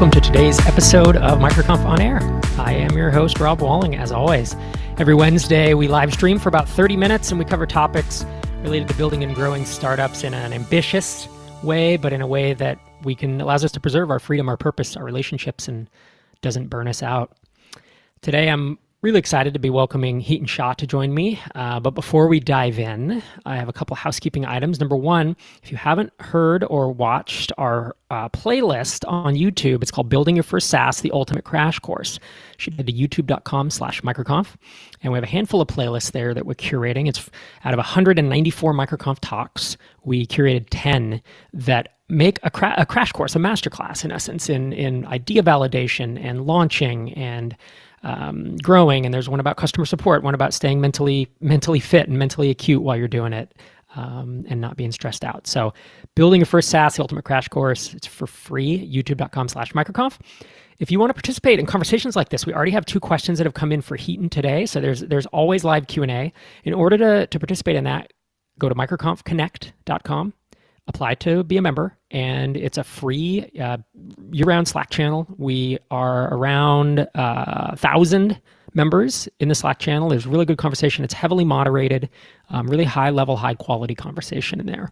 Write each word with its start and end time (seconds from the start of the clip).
welcome 0.00 0.18
to 0.18 0.26
today's 0.26 0.58
episode 0.66 1.14
of 1.16 1.40
MicroConf 1.40 1.84
On 1.84 2.00
Air. 2.00 2.20
I 2.58 2.72
am 2.72 2.96
your 2.96 3.10
host, 3.10 3.38
Rob 3.38 3.60
Walling, 3.60 3.96
as 3.96 4.10
always. 4.10 4.56
Every 4.96 5.14
Wednesday, 5.14 5.74
we 5.74 5.88
live 5.88 6.14
stream 6.14 6.38
for 6.38 6.48
about 6.48 6.66
30 6.66 6.96
minutes 6.96 7.30
and 7.30 7.38
we 7.38 7.44
cover 7.44 7.66
topics 7.66 8.24
related 8.62 8.88
to 8.88 8.94
building 8.94 9.22
and 9.22 9.34
growing 9.34 9.66
startups 9.66 10.24
in 10.24 10.32
an 10.32 10.54
ambitious 10.54 11.28
way, 11.62 11.98
but 11.98 12.14
in 12.14 12.22
a 12.22 12.26
way 12.26 12.54
that 12.54 12.78
we 13.02 13.14
can 13.14 13.42
allows 13.42 13.62
us 13.62 13.72
to 13.72 13.78
preserve 13.78 14.10
our 14.10 14.18
freedom, 14.18 14.48
our 14.48 14.56
purpose, 14.56 14.96
our 14.96 15.04
relationships, 15.04 15.68
and 15.68 15.86
doesn't 16.40 16.68
burn 16.68 16.88
us 16.88 17.02
out. 17.02 17.36
Today, 18.22 18.48
I'm 18.48 18.78
really 19.02 19.18
excited 19.18 19.54
to 19.54 19.60
be 19.60 19.70
welcoming 19.70 20.20
Hiten 20.20 20.46
Shah 20.46 20.74
to 20.74 20.86
join 20.86 21.14
me. 21.14 21.40
Uh, 21.54 21.80
but 21.80 21.92
before 21.92 22.28
we 22.28 22.38
dive 22.38 22.78
in, 22.78 23.22
I 23.46 23.56
have 23.56 23.68
a 23.68 23.72
couple 23.72 23.96
housekeeping 23.96 24.44
items. 24.44 24.78
Number 24.78 24.96
one, 24.96 25.36
if 25.62 25.70
you 25.70 25.78
haven't 25.78 26.12
heard 26.20 26.64
or 26.64 26.92
watched 26.92 27.50
our 27.56 27.96
uh, 28.10 28.28
playlist 28.28 29.08
on 29.08 29.36
YouTube, 29.36 29.80
it's 29.80 29.90
called 29.90 30.10
Building 30.10 30.36
Your 30.36 30.42
First 30.42 30.68
SaaS, 30.68 31.00
The 31.00 31.10
Ultimate 31.12 31.44
Crash 31.44 31.78
Course. 31.78 32.18
You 32.18 32.56
should 32.58 32.74
head 32.74 32.88
to 32.88 32.92
youtube.com 32.92 33.70
slash 33.70 34.02
microconf. 34.02 34.48
And 35.02 35.12
we 35.12 35.16
have 35.16 35.24
a 35.24 35.28
handful 35.28 35.62
of 35.62 35.68
playlists 35.68 36.12
there 36.12 36.34
that 36.34 36.44
we're 36.44 36.54
curating. 36.54 37.08
It's 37.08 37.30
out 37.64 37.72
of 37.72 37.78
194 37.78 38.74
microconf 38.74 39.18
talks, 39.20 39.78
we 40.04 40.26
curated 40.26 40.66
10 40.70 41.22
that 41.54 41.96
make 42.10 42.38
a, 42.42 42.50
cra- 42.50 42.74
a 42.76 42.84
crash 42.84 43.12
course, 43.12 43.34
a 43.34 43.38
masterclass 43.38 44.04
in 44.04 44.12
essence, 44.12 44.50
in, 44.50 44.72
in 44.74 45.06
idea 45.06 45.42
validation 45.42 46.22
and 46.22 46.44
launching 46.44 47.14
and 47.14 47.56
um, 48.02 48.56
growing, 48.58 49.04
and 49.04 49.12
there's 49.12 49.28
one 49.28 49.40
about 49.40 49.56
customer 49.56 49.84
support, 49.84 50.22
one 50.22 50.34
about 50.34 50.54
staying 50.54 50.80
mentally 50.80 51.28
mentally 51.40 51.80
fit 51.80 52.08
and 52.08 52.18
mentally 52.18 52.50
acute 52.50 52.82
while 52.82 52.96
you're 52.96 53.08
doing 53.08 53.32
it. 53.32 53.54
Um, 53.96 54.44
and 54.48 54.60
not 54.60 54.76
being 54.76 54.92
stressed 54.92 55.24
out. 55.24 55.48
So, 55.48 55.74
building 56.14 56.40
a 56.42 56.44
first 56.44 56.68
SaaS, 56.68 56.94
the 56.94 57.02
ultimate 57.02 57.24
crash 57.24 57.48
course, 57.48 57.92
it's 57.92 58.06
for 58.06 58.28
free. 58.28 58.88
YouTube.com 58.88 59.48
slash 59.48 59.72
microconf. 59.72 60.16
If 60.78 60.92
you 60.92 61.00
want 61.00 61.10
to 61.10 61.14
participate 61.14 61.58
in 61.58 61.66
conversations 61.66 62.14
like 62.14 62.28
this, 62.28 62.46
we 62.46 62.54
already 62.54 62.70
have 62.70 62.86
two 62.86 63.00
questions 63.00 63.38
that 63.38 63.46
have 63.46 63.54
come 63.54 63.72
in 63.72 63.80
for 63.80 63.96
Hiten 63.96 64.30
today. 64.30 64.64
So 64.64 64.80
there's 64.80 65.00
there's 65.00 65.26
always 65.26 65.64
live 65.64 65.88
Q 65.88 66.04
and 66.04 66.12
A. 66.12 66.32
In 66.62 66.72
order 66.72 66.96
to 66.98 67.26
to 67.26 67.38
participate 67.40 67.74
in 67.74 67.82
that, 67.82 68.12
go 68.60 68.68
to 68.68 68.76
microconfconnect.com 68.76 70.34
apply 70.86 71.14
to 71.16 71.44
be 71.44 71.56
a 71.56 71.62
member, 71.62 71.96
and 72.10 72.56
it's 72.56 72.78
a 72.78 72.84
free 72.84 73.50
uh, 73.60 73.78
year-round 74.32 74.68
Slack 74.68 74.90
channel. 74.90 75.26
We 75.38 75.78
are 75.90 76.32
around 76.34 77.00
a 77.00 77.20
uh, 77.20 77.76
thousand 77.76 78.40
members 78.74 79.28
in 79.38 79.48
the 79.48 79.54
Slack 79.54 79.78
channel. 79.78 80.08
There's 80.08 80.26
really 80.26 80.44
good 80.44 80.58
conversation. 80.58 81.04
It's 81.04 81.14
heavily 81.14 81.44
moderated, 81.44 82.08
um, 82.50 82.66
really 82.66 82.84
high-level, 82.84 83.36
high-quality 83.36 83.94
conversation 83.94 84.60
in 84.60 84.66
there 84.66 84.90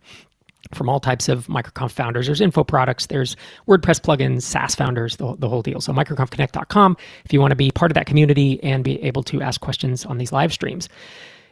from 0.74 0.88
all 0.88 1.00
types 1.00 1.28
of 1.28 1.46
microconf 1.46 1.90
founders. 1.90 2.26
There's 2.26 2.40
info 2.40 2.64
products, 2.64 3.06
there's 3.06 3.36
WordPress 3.66 4.00
plugins, 4.00 4.42
SaaS 4.42 4.74
founders, 4.74 5.16
the, 5.16 5.36
the 5.36 5.48
whole 5.48 5.62
deal. 5.62 5.80
So 5.80 5.92
microconfconnect.com 5.92 6.96
if 7.24 7.32
you 7.32 7.40
want 7.40 7.52
to 7.52 7.56
be 7.56 7.70
part 7.70 7.90
of 7.90 7.94
that 7.94 8.06
community 8.06 8.62
and 8.62 8.84
be 8.84 9.02
able 9.02 9.22
to 9.24 9.40
ask 9.40 9.60
questions 9.60 10.04
on 10.04 10.18
these 10.18 10.32
live 10.32 10.52
streams. 10.52 10.88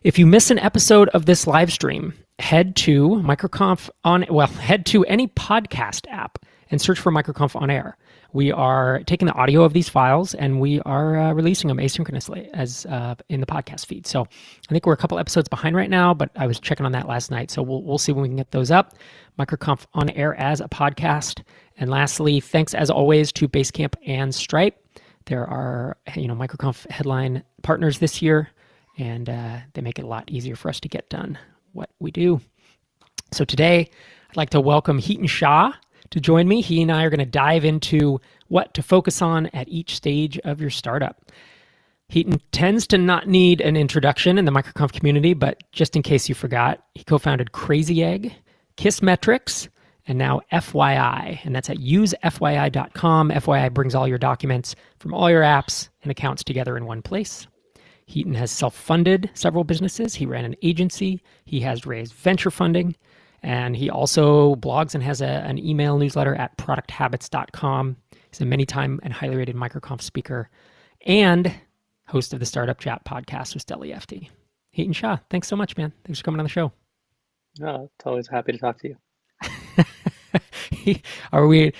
If 0.02 0.18
you 0.18 0.26
miss 0.26 0.50
an 0.50 0.58
episode 0.58 1.08
of 1.10 1.26
this 1.26 1.46
live 1.46 1.72
stream, 1.72 2.12
head 2.38 2.76
to 2.76 3.08
MicroConf 3.08 3.88
on 4.04 4.26
well, 4.28 4.46
head 4.46 4.86
to 4.86 5.04
any 5.06 5.26
podcast 5.28 6.06
app 6.10 6.38
and 6.70 6.80
search 6.80 6.98
for 6.98 7.10
MicroConf 7.10 7.56
on 7.60 7.70
air. 7.70 7.96
We 8.32 8.52
are 8.52 9.02
taking 9.06 9.26
the 9.26 9.32
audio 9.32 9.62
of 9.62 9.72
these 9.72 9.88
files 9.88 10.34
and 10.34 10.60
we 10.60 10.80
are 10.80 11.18
uh, 11.18 11.32
releasing 11.32 11.68
them 11.68 11.78
asynchronously 11.78 12.50
as 12.52 12.84
uh, 12.86 13.14
in 13.30 13.40
the 13.40 13.46
podcast 13.46 13.86
feed. 13.86 14.06
So 14.06 14.22
I 14.22 14.72
think 14.72 14.84
we're 14.84 14.92
a 14.92 14.98
couple 14.98 15.18
episodes 15.18 15.48
behind 15.48 15.74
right 15.74 15.88
now, 15.88 16.12
but 16.12 16.30
I 16.36 16.46
was 16.46 16.60
checking 16.60 16.84
on 16.84 16.92
that 16.92 17.08
last 17.08 17.30
night. 17.30 17.50
So 17.50 17.62
we'll, 17.62 17.82
we'll 17.82 17.98
see 17.98 18.12
when 18.12 18.22
we 18.22 18.28
can 18.28 18.36
get 18.36 18.50
those 18.50 18.70
up. 18.70 18.94
MicroConf 19.38 19.86
on 19.94 20.10
air 20.10 20.34
as 20.34 20.60
a 20.60 20.68
podcast. 20.68 21.42
And 21.78 21.88
lastly, 21.88 22.40
thanks 22.40 22.74
as 22.74 22.90
always 22.90 23.32
to 23.32 23.48
Basecamp 23.48 23.94
and 24.06 24.34
Stripe. 24.34 24.76
There 25.24 25.46
are 25.46 25.96
you 26.14 26.28
know 26.28 26.36
MicroConf 26.36 26.88
headline 26.90 27.42
partners 27.62 27.98
this 27.98 28.20
year 28.22 28.50
and 28.98 29.28
uh, 29.28 29.58
they 29.74 29.82
make 29.82 29.98
it 29.98 30.04
a 30.04 30.08
lot 30.08 30.30
easier 30.30 30.56
for 30.56 30.68
us 30.68 30.80
to 30.80 30.88
get 30.88 31.08
done 31.10 31.38
what 31.72 31.90
we 31.98 32.10
do. 32.10 32.40
So 33.32 33.44
today, 33.44 33.90
I'd 34.30 34.36
like 34.36 34.50
to 34.50 34.60
welcome 34.60 35.00
Hiten 35.00 35.28
Shah 35.28 35.72
to 36.10 36.20
join 36.20 36.48
me. 36.48 36.60
He 36.60 36.82
and 36.82 36.92
I 36.92 37.04
are 37.04 37.10
going 37.10 37.18
to 37.18 37.26
dive 37.26 37.64
into 37.64 38.20
what 38.48 38.74
to 38.74 38.82
focus 38.82 39.20
on 39.20 39.46
at 39.48 39.68
each 39.68 39.96
stage 39.96 40.38
of 40.40 40.60
your 40.60 40.70
startup. 40.70 41.30
Hiten 42.10 42.40
tends 42.52 42.86
to 42.88 42.98
not 42.98 43.26
need 43.26 43.60
an 43.60 43.76
introduction 43.76 44.38
in 44.38 44.44
the 44.44 44.52
MicroConf 44.52 44.92
community, 44.92 45.34
but 45.34 45.62
just 45.72 45.96
in 45.96 46.02
case 46.02 46.28
you 46.28 46.34
forgot, 46.34 46.84
he 46.94 47.02
co 47.02 47.18
founded 47.18 47.52
Crazy 47.52 48.04
Egg, 48.04 48.32
Kissmetrics, 48.76 49.68
and 50.06 50.16
now 50.16 50.40
FYI. 50.52 51.40
And 51.44 51.54
that's 51.54 51.68
at 51.68 51.78
usefyi.com. 51.78 53.30
FYI 53.30 53.74
brings 53.74 53.94
all 53.94 54.06
your 54.06 54.18
documents 54.18 54.76
from 55.00 55.12
all 55.12 55.28
your 55.28 55.42
apps 55.42 55.88
and 56.02 56.12
accounts 56.12 56.44
together 56.44 56.76
in 56.76 56.86
one 56.86 57.02
place. 57.02 57.48
Hiten 58.08 58.34
has 58.36 58.50
self 58.50 58.74
funded 58.74 59.30
several 59.34 59.64
businesses. 59.64 60.14
He 60.14 60.26
ran 60.26 60.44
an 60.44 60.56
agency, 60.62 61.22
he 61.44 61.60
has 61.60 61.86
raised 61.86 62.12
venture 62.14 62.50
funding, 62.50 62.94
and 63.42 63.76
he 63.76 63.90
also 63.90 64.56
blogs 64.56 64.94
and 64.94 65.02
has 65.02 65.20
a, 65.20 65.26
an 65.26 65.58
email 65.58 65.98
newsletter 65.98 66.34
at 66.34 66.56
producthabits.com. 66.56 67.96
He's 68.30 68.40
a 68.40 68.44
many 68.46 68.64
time 68.64 69.00
and 69.02 69.12
highly 69.12 69.36
rated 69.36 69.56
MicroConf 69.56 70.02
speaker 70.02 70.50
and 71.06 71.52
host 72.08 72.32
of 72.32 72.40
the 72.40 72.46
Startup 72.46 72.78
Chat 72.78 73.04
podcast 73.04 73.54
with 73.54 73.66
Steli 73.66 73.94
Efti. 73.94 74.28
Hiten 74.76 74.94
Shah, 74.94 75.18
thanks 75.30 75.48
so 75.48 75.56
much, 75.56 75.76
man. 75.76 75.92
Thanks 76.04 76.20
for 76.20 76.24
coming 76.24 76.40
on 76.40 76.44
the 76.44 76.50
show. 76.50 76.72
Oh, 77.62 77.90
it's 77.96 78.06
always 78.06 78.28
happy 78.28 78.52
to 78.52 78.58
talk 78.58 78.78
to 78.80 78.88
you. 78.88 78.96
Are 81.32 81.46
we 81.46 81.72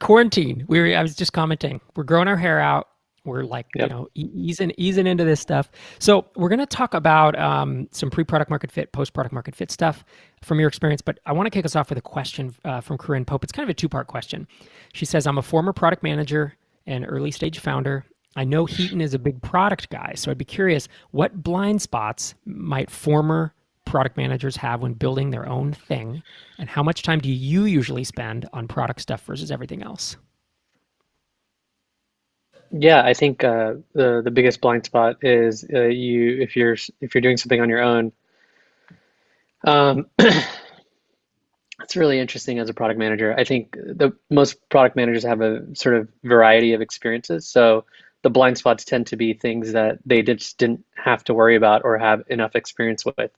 quarantine? 0.00 0.64
We 0.68 0.94
I 0.94 1.02
was 1.02 1.14
just 1.14 1.32
commenting. 1.32 1.80
We're 1.94 2.04
growing 2.04 2.28
our 2.28 2.36
hair 2.36 2.60
out. 2.60 2.88
We're 3.24 3.44
like, 3.44 3.66
yep. 3.74 3.88
you 3.88 3.94
know, 3.94 4.08
easing 4.14 4.72
easing 4.76 5.06
into 5.06 5.24
this 5.24 5.40
stuff. 5.40 5.70
So 5.98 6.26
we're 6.36 6.50
going 6.50 6.58
to 6.58 6.66
talk 6.66 6.92
about 6.92 7.38
um, 7.38 7.88
some 7.90 8.10
pre-product 8.10 8.50
market 8.50 8.70
fit, 8.70 8.92
post-product 8.92 9.32
market 9.32 9.54
fit 9.54 9.70
stuff 9.70 10.04
from 10.42 10.60
your 10.60 10.68
experience. 10.68 11.00
But 11.00 11.20
I 11.24 11.32
want 11.32 11.46
to 11.46 11.50
kick 11.50 11.64
us 11.64 11.74
off 11.74 11.88
with 11.88 11.98
a 11.98 12.02
question 12.02 12.54
uh, 12.64 12.82
from 12.82 12.98
Corinne 12.98 13.24
Pope. 13.24 13.42
It's 13.42 13.52
kind 13.52 13.64
of 13.64 13.70
a 13.70 13.74
two-part 13.74 14.08
question. 14.08 14.46
She 14.92 15.06
says, 15.06 15.26
"I'm 15.26 15.38
a 15.38 15.42
former 15.42 15.72
product 15.72 16.02
manager 16.02 16.54
and 16.86 17.06
early 17.08 17.30
stage 17.30 17.60
founder. 17.60 18.04
I 18.36 18.44
know 18.44 18.66
Hiten 18.66 19.00
is 19.00 19.14
a 19.14 19.18
big 19.18 19.40
product 19.40 19.88
guy, 19.90 20.12
so 20.16 20.30
I'd 20.30 20.38
be 20.38 20.44
curious 20.44 20.88
what 21.12 21.42
blind 21.42 21.80
spots 21.80 22.34
might 22.44 22.90
former 22.90 23.54
product 23.86 24.16
managers 24.16 24.56
have 24.56 24.82
when 24.82 24.92
building 24.92 25.30
their 25.30 25.48
own 25.48 25.72
thing, 25.72 26.22
and 26.58 26.68
how 26.68 26.82
much 26.82 27.02
time 27.02 27.20
do 27.20 27.30
you 27.30 27.64
usually 27.64 28.04
spend 28.04 28.46
on 28.52 28.68
product 28.68 29.00
stuff 29.00 29.24
versus 29.24 29.50
everything 29.50 29.82
else?" 29.82 30.18
Yeah, 32.76 33.02
I 33.04 33.14
think 33.14 33.44
uh, 33.44 33.74
the 33.92 34.20
the 34.24 34.32
biggest 34.32 34.60
blind 34.60 34.84
spot 34.84 35.18
is 35.22 35.64
uh, 35.72 35.82
you 35.82 36.42
if 36.42 36.56
you're 36.56 36.76
if 37.00 37.14
you're 37.14 37.22
doing 37.22 37.36
something 37.36 37.60
on 37.60 37.68
your 37.68 37.80
own. 37.80 38.10
Um, 39.64 40.06
it's 40.18 41.94
really 41.94 42.18
interesting 42.18 42.58
as 42.58 42.68
a 42.68 42.74
product 42.74 42.98
manager. 42.98 43.32
I 43.32 43.44
think 43.44 43.76
the 43.76 44.12
most 44.28 44.68
product 44.70 44.96
managers 44.96 45.22
have 45.22 45.40
a 45.40 45.76
sort 45.76 45.94
of 45.94 46.08
variety 46.24 46.72
of 46.72 46.80
experiences. 46.80 47.46
So 47.46 47.84
the 48.22 48.30
blind 48.30 48.58
spots 48.58 48.84
tend 48.84 49.06
to 49.08 49.16
be 49.16 49.34
things 49.34 49.70
that 49.72 50.00
they 50.04 50.22
just 50.22 50.58
didn't 50.58 50.84
have 50.96 51.22
to 51.24 51.34
worry 51.34 51.54
about 51.54 51.82
or 51.84 51.96
have 51.96 52.24
enough 52.28 52.56
experience 52.56 53.04
with. 53.04 53.30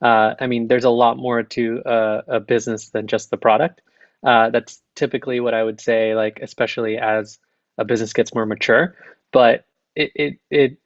Uh, 0.00 0.34
I 0.38 0.46
mean, 0.46 0.68
there's 0.68 0.84
a 0.84 0.90
lot 0.90 1.16
more 1.16 1.42
to 1.42 1.82
a, 1.84 2.22
a 2.28 2.40
business 2.40 2.90
than 2.90 3.08
just 3.08 3.30
the 3.30 3.38
product. 3.38 3.80
Uh, 4.22 4.50
that's 4.50 4.80
typically 4.94 5.40
what 5.40 5.52
I 5.52 5.64
would 5.64 5.80
say, 5.80 6.14
like 6.14 6.38
especially 6.40 6.96
as 6.96 7.40
a 7.78 7.84
business 7.84 8.12
gets 8.12 8.34
more 8.34 8.46
mature. 8.46 8.96
But 9.32 9.66
it 9.94 10.12
it, 10.14 10.38
it 10.50 10.78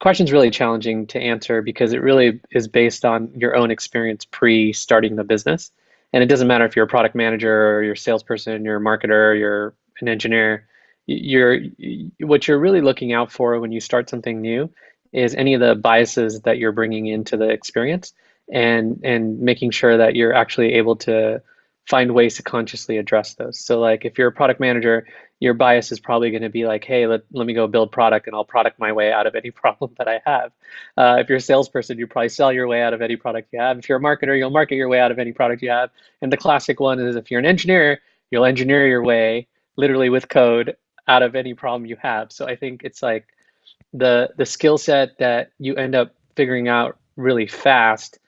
question's 0.00 0.32
really 0.32 0.50
challenging 0.50 1.06
to 1.08 1.18
answer 1.18 1.62
because 1.62 1.92
it 1.92 2.02
really 2.02 2.40
is 2.50 2.68
based 2.68 3.04
on 3.04 3.32
your 3.36 3.56
own 3.56 3.70
experience 3.70 4.24
pre 4.24 4.72
starting 4.72 5.16
the 5.16 5.24
business. 5.24 5.70
And 6.12 6.22
it 6.22 6.26
doesn't 6.26 6.46
matter 6.46 6.64
if 6.64 6.76
you're 6.76 6.84
a 6.84 6.88
product 6.88 7.14
manager 7.14 7.70
or 7.70 7.82
you're 7.82 7.94
a 7.94 7.96
salesperson, 7.96 8.64
you're 8.64 8.76
a 8.76 8.80
marketer, 8.80 9.38
you're 9.38 9.74
an 10.00 10.08
engineer. 10.08 10.66
You're 11.06 11.58
what 12.20 12.48
you're 12.48 12.58
really 12.58 12.80
looking 12.80 13.12
out 13.12 13.30
for 13.30 13.58
when 13.60 13.72
you 13.72 13.80
start 13.80 14.08
something 14.08 14.40
new 14.40 14.70
is 15.12 15.34
any 15.34 15.54
of 15.54 15.60
the 15.60 15.74
biases 15.74 16.40
that 16.42 16.58
you're 16.58 16.72
bringing 16.72 17.06
into 17.06 17.36
the 17.36 17.48
experience 17.48 18.12
and 18.52 19.00
and 19.04 19.40
making 19.40 19.70
sure 19.70 19.96
that 19.96 20.16
you're 20.16 20.32
actually 20.32 20.74
able 20.74 20.96
to 20.96 21.42
find 21.86 22.14
ways 22.14 22.36
to 22.36 22.42
consciously 22.42 22.96
address 22.96 23.34
those. 23.34 23.58
So 23.58 23.78
like 23.78 24.04
if 24.04 24.18
you're 24.18 24.28
a 24.28 24.32
product 24.32 24.58
manager, 24.58 25.06
your 25.40 25.52
bias 25.52 25.92
is 25.92 26.00
probably 26.00 26.30
going 26.30 26.42
to 26.42 26.48
be 26.48 26.66
like, 26.66 26.84
hey, 26.84 27.06
let, 27.06 27.22
let 27.32 27.46
me 27.46 27.52
go 27.52 27.66
build 27.66 27.92
product 27.92 28.26
and 28.26 28.34
I'll 28.34 28.44
product 28.44 28.78
my 28.78 28.92
way 28.92 29.12
out 29.12 29.26
of 29.26 29.34
any 29.34 29.50
problem 29.62 29.94
that 29.98 30.08
I 30.08 30.20
have. 30.24 30.52
Uh, 30.96 31.16
if 31.20 31.28
you're 31.28 31.38
a 31.38 31.40
salesperson, 31.40 31.98
you 31.98 32.06
probably 32.06 32.30
sell 32.30 32.52
your 32.52 32.66
way 32.66 32.82
out 32.82 32.94
of 32.94 33.02
any 33.02 33.16
product 33.16 33.48
you 33.52 33.60
have. 33.60 33.78
If 33.78 33.88
you're 33.88 33.98
a 33.98 34.02
marketer, 34.02 34.36
you'll 34.36 34.50
market 34.50 34.76
your 34.76 34.88
way 34.88 35.00
out 35.00 35.10
of 35.10 35.18
any 35.18 35.32
product 35.32 35.62
you 35.62 35.70
have. 35.70 35.90
And 36.22 36.32
the 36.32 36.36
classic 36.36 36.80
one 36.80 36.98
is 36.98 37.16
if 37.16 37.30
you're 37.30 37.40
an 37.40 37.46
engineer, 37.46 38.00
you'll 38.30 38.46
engineer 38.46 38.86
your 38.86 39.02
way 39.02 39.46
literally 39.76 40.08
with 40.08 40.28
code 40.28 40.76
out 41.06 41.22
of 41.22 41.34
any 41.34 41.52
problem 41.52 41.84
you 41.84 41.96
have. 42.00 42.32
So 42.32 42.46
I 42.46 42.56
think 42.56 42.82
it's 42.84 43.02
like 43.02 43.26
the 43.92 44.30
the 44.36 44.46
skill 44.46 44.78
set 44.78 45.18
that 45.18 45.50
you 45.58 45.74
end 45.76 45.94
up 45.94 46.14
figuring 46.34 46.68
out 46.68 46.98
really 47.16 47.46
fast 47.46 48.18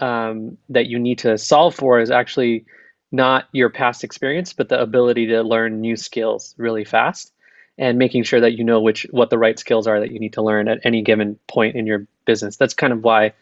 um, 0.00 0.58
that 0.68 0.86
you 0.86 0.98
need 0.98 1.18
to 1.18 1.38
solve 1.38 1.74
for 1.74 2.00
is 2.00 2.10
actually 2.10 2.66
not 3.14 3.48
your 3.52 3.70
past 3.70 4.02
experience, 4.02 4.52
but 4.52 4.68
the 4.68 4.80
ability 4.80 5.26
to 5.26 5.42
learn 5.42 5.80
new 5.80 5.96
skills 5.96 6.54
really 6.58 6.84
fast 6.84 7.32
and 7.78 7.96
making 7.96 8.24
sure 8.24 8.40
that 8.40 8.58
you 8.58 8.64
know 8.64 8.80
which 8.80 9.06
what 9.10 9.30
the 9.30 9.38
right 9.38 9.58
skills 9.58 9.86
are 9.86 10.00
that 10.00 10.10
you 10.10 10.18
need 10.18 10.32
to 10.32 10.42
learn 10.42 10.68
at 10.68 10.80
any 10.84 11.02
given 11.02 11.38
point 11.46 11.76
in 11.76 11.86
your 11.86 12.06
business. 12.24 12.56
That's 12.56 12.74
kind 12.74 12.92
of 12.92 13.04
why 13.04 13.32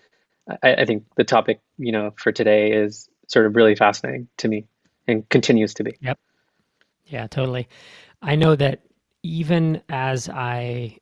I, 0.63 0.75
I 0.75 0.85
think 0.85 1.05
the 1.17 1.25
topic, 1.25 1.61
you 1.79 1.91
know, 1.91 2.13
for 2.17 2.33
today 2.33 2.73
is 2.73 3.09
sort 3.29 3.47
of 3.47 3.57
really 3.57 3.75
fascinating 3.75 4.29
to 4.39 4.49
me 4.49 4.67
and 5.09 5.27
continues 5.31 5.75
to 5.75 5.85
be. 5.85 5.97
Yep. 6.01 6.19
Yeah, 7.07 7.27
totally. 7.27 7.67
I 8.21 8.37
know 8.37 8.55
that 8.55 8.81
even 9.23 9.83
as 9.89 10.29
I 10.29 10.99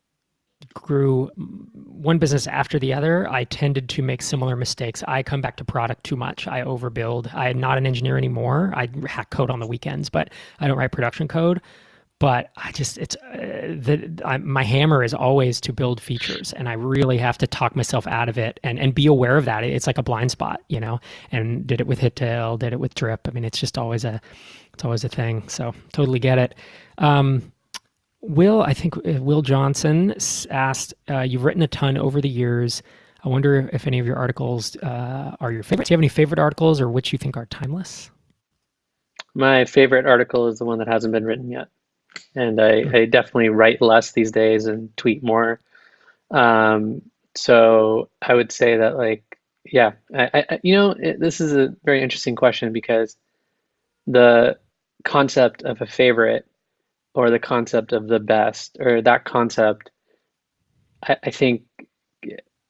grew 0.75 1.31
one 1.37 2.19
business 2.19 2.47
after 2.47 2.79
the 2.79 2.93
other, 2.93 3.29
I 3.31 3.45
tended 3.45 3.89
to 3.91 4.03
make 4.03 4.23
similar 4.23 4.57
mistakes. 4.57 5.03
I 5.09 5.23
come 5.23 5.41
back 5.41 5.57
to 5.57 5.65
product 5.65 6.05
too 6.05 6.17
much. 6.17 6.47
I 6.47 6.63
overbuild. 6.63 7.33
I'm 7.35 7.59
not 7.59 7.79
an 7.79 7.87
engineer 7.87 8.17
anymore. 8.17 8.73
I 8.75 8.89
hack 9.07 9.31
code 9.31 9.51
on 9.51 9.61
the 9.61 9.67
weekends, 9.67 10.09
but 10.09 10.31
I 10.61 10.69
don't 10.69 10.79
write 10.79 10.93
production 10.93 11.29
code. 11.29 11.61
But 12.19 12.51
I 12.59 12.71
just 12.73 12.99
it's 12.99 13.17
uh, 13.17 13.39
the 13.81 14.21
I, 14.27 14.37
my 14.37 14.63
hammer 14.63 15.03
is 15.03 15.15
always 15.15 15.59
to 15.63 15.73
build 15.73 16.03
features, 16.03 16.53
and 16.53 16.69
I 16.69 16.75
really 16.75 17.17
have 17.17 17.39
to 17.39 17.47
talk 17.47 17.75
myself 17.75 18.07
out 18.07 18.29
of 18.29 18.37
it 18.37 18.61
and 18.63 18.79
and 18.79 18.95
be 18.95 19.07
aware 19.07 19.39
of 19.39 19.47
that. 19.47 19.65
It's 19.65 19.87
like 19.87 19.97
a 19.97 20.03
blind 20.03 20.31
spot, 20.31 20.61
you 20.69 20.81
know. 20.81 21.01
And 21.33 21.67
did 21.67 21.81
it 21.81 21.87
with 21.87 21.99
Hittail, 21.99 22.59
did 22.59 22.75
it 22.75 22.79
with 22.79 22.95
Drip. 22.95 23.27
I 23.27 23.31
mean, 23.31 23.45
it's 23.45 23.59
just 23.59 23.79
always 23.79 24.05
a 24.05 24.21
it's 24.75 24.85
always 24.85 25.03
a 25.03 25.09
thing. 25.09 25.49
So 25.49 25.75
totally 25.93 26.19
get 26.19 26.37
it. 26.37 26.55
Um, 26.99 27.53
Will, 28.23 28.63
I 28.63 28.75
think 28.75 28.97
uh, 28.97 29.23
Will 29.23 29.43
Johnson 29.43 30.15
asked, 30.51 30.95
uh, 31.09 31.21
you've 31.21 31.45
written 31.45 31.63
a 31.63 31.69
ton 31.69 31.97
over 31.97 32.21
the 32.21 32.29
years. 32.29 32.83
I 33.25 33.29
wonder 33.29 33.69
if 33.73 33.87
any 33.87 33.99
of 33.99 34.07
your 34.07 34.17
articles 34.17 34.77
uh, 34.77 35.37
are 35.41 35.53
your 35.53 35.63
favorites. 35.63 35.89
Do 35.89 35.93
you 35.93 35.97
have 35.97 36.01
any 36.01 36.09
favorite 36.09 36.39
articles 36.39 36.81
or 36.81 36.89
which 36.89 37.13
you 37.13 37.19
think 37.19 37.37
are 37.37 37.47
timeless? 37.47 38.11
My 39.35 39.65
favorite 39.65 40.07
article 40.07 40.49
is 40.49 40.59
the 40.59 40.65
one 40.65 40.79
that 40.79 40.89
hasn't 40.89 41.13
been 41.13 41.25
written 41.25 41.51
yet. 41.51 41.69
And 42.35 42.61
I, 42.61 42.83
mm-hmm. 42.83 42.97
I 42.97 43.05
definitely 43.05 43.51
write 43.51 43.81
less 43.81 44.13
these 44.13 44.33
days 44.33 44.67
and 44.67 44.95
tweet 44.97 45.23
more. 45.23 45.61
Um, 46.31 47.03
so 47.35 48.09
I 48.21 48.35
would 48.35 48.53
say 48.53 48.77
that, 48.79 48.97
like, 48.97 49.39
yeah, 49.65 49.93
I, 50.15 50.45
I, 50.51 50.61
you 50.63 50.75
know, 50.75 50.91
it, 50.93 51.21
this 51.21 51.41
is 51.41 51.53
a 51.53 51.75
very 51.85 52.03
interesting 52.03 52.35
question 52.35 52.73
because 52.73 53.17
the 54.07 54.59
concept 55.05 55.63
of 55.63 55.81
a 55.81 55.87
favorite 55.87 56.47
or 57.15 57.31
the 57.31 57.39
concept 57.39 57.93
of 57.93 58.07
the 58.07 58.21
best 58.21 58.77
or 58.81 59.03
that 59.03 59.25
concept 59.25 59.91
I, 61.03 61.17
I 61.25 61.31
think 61.31 61.63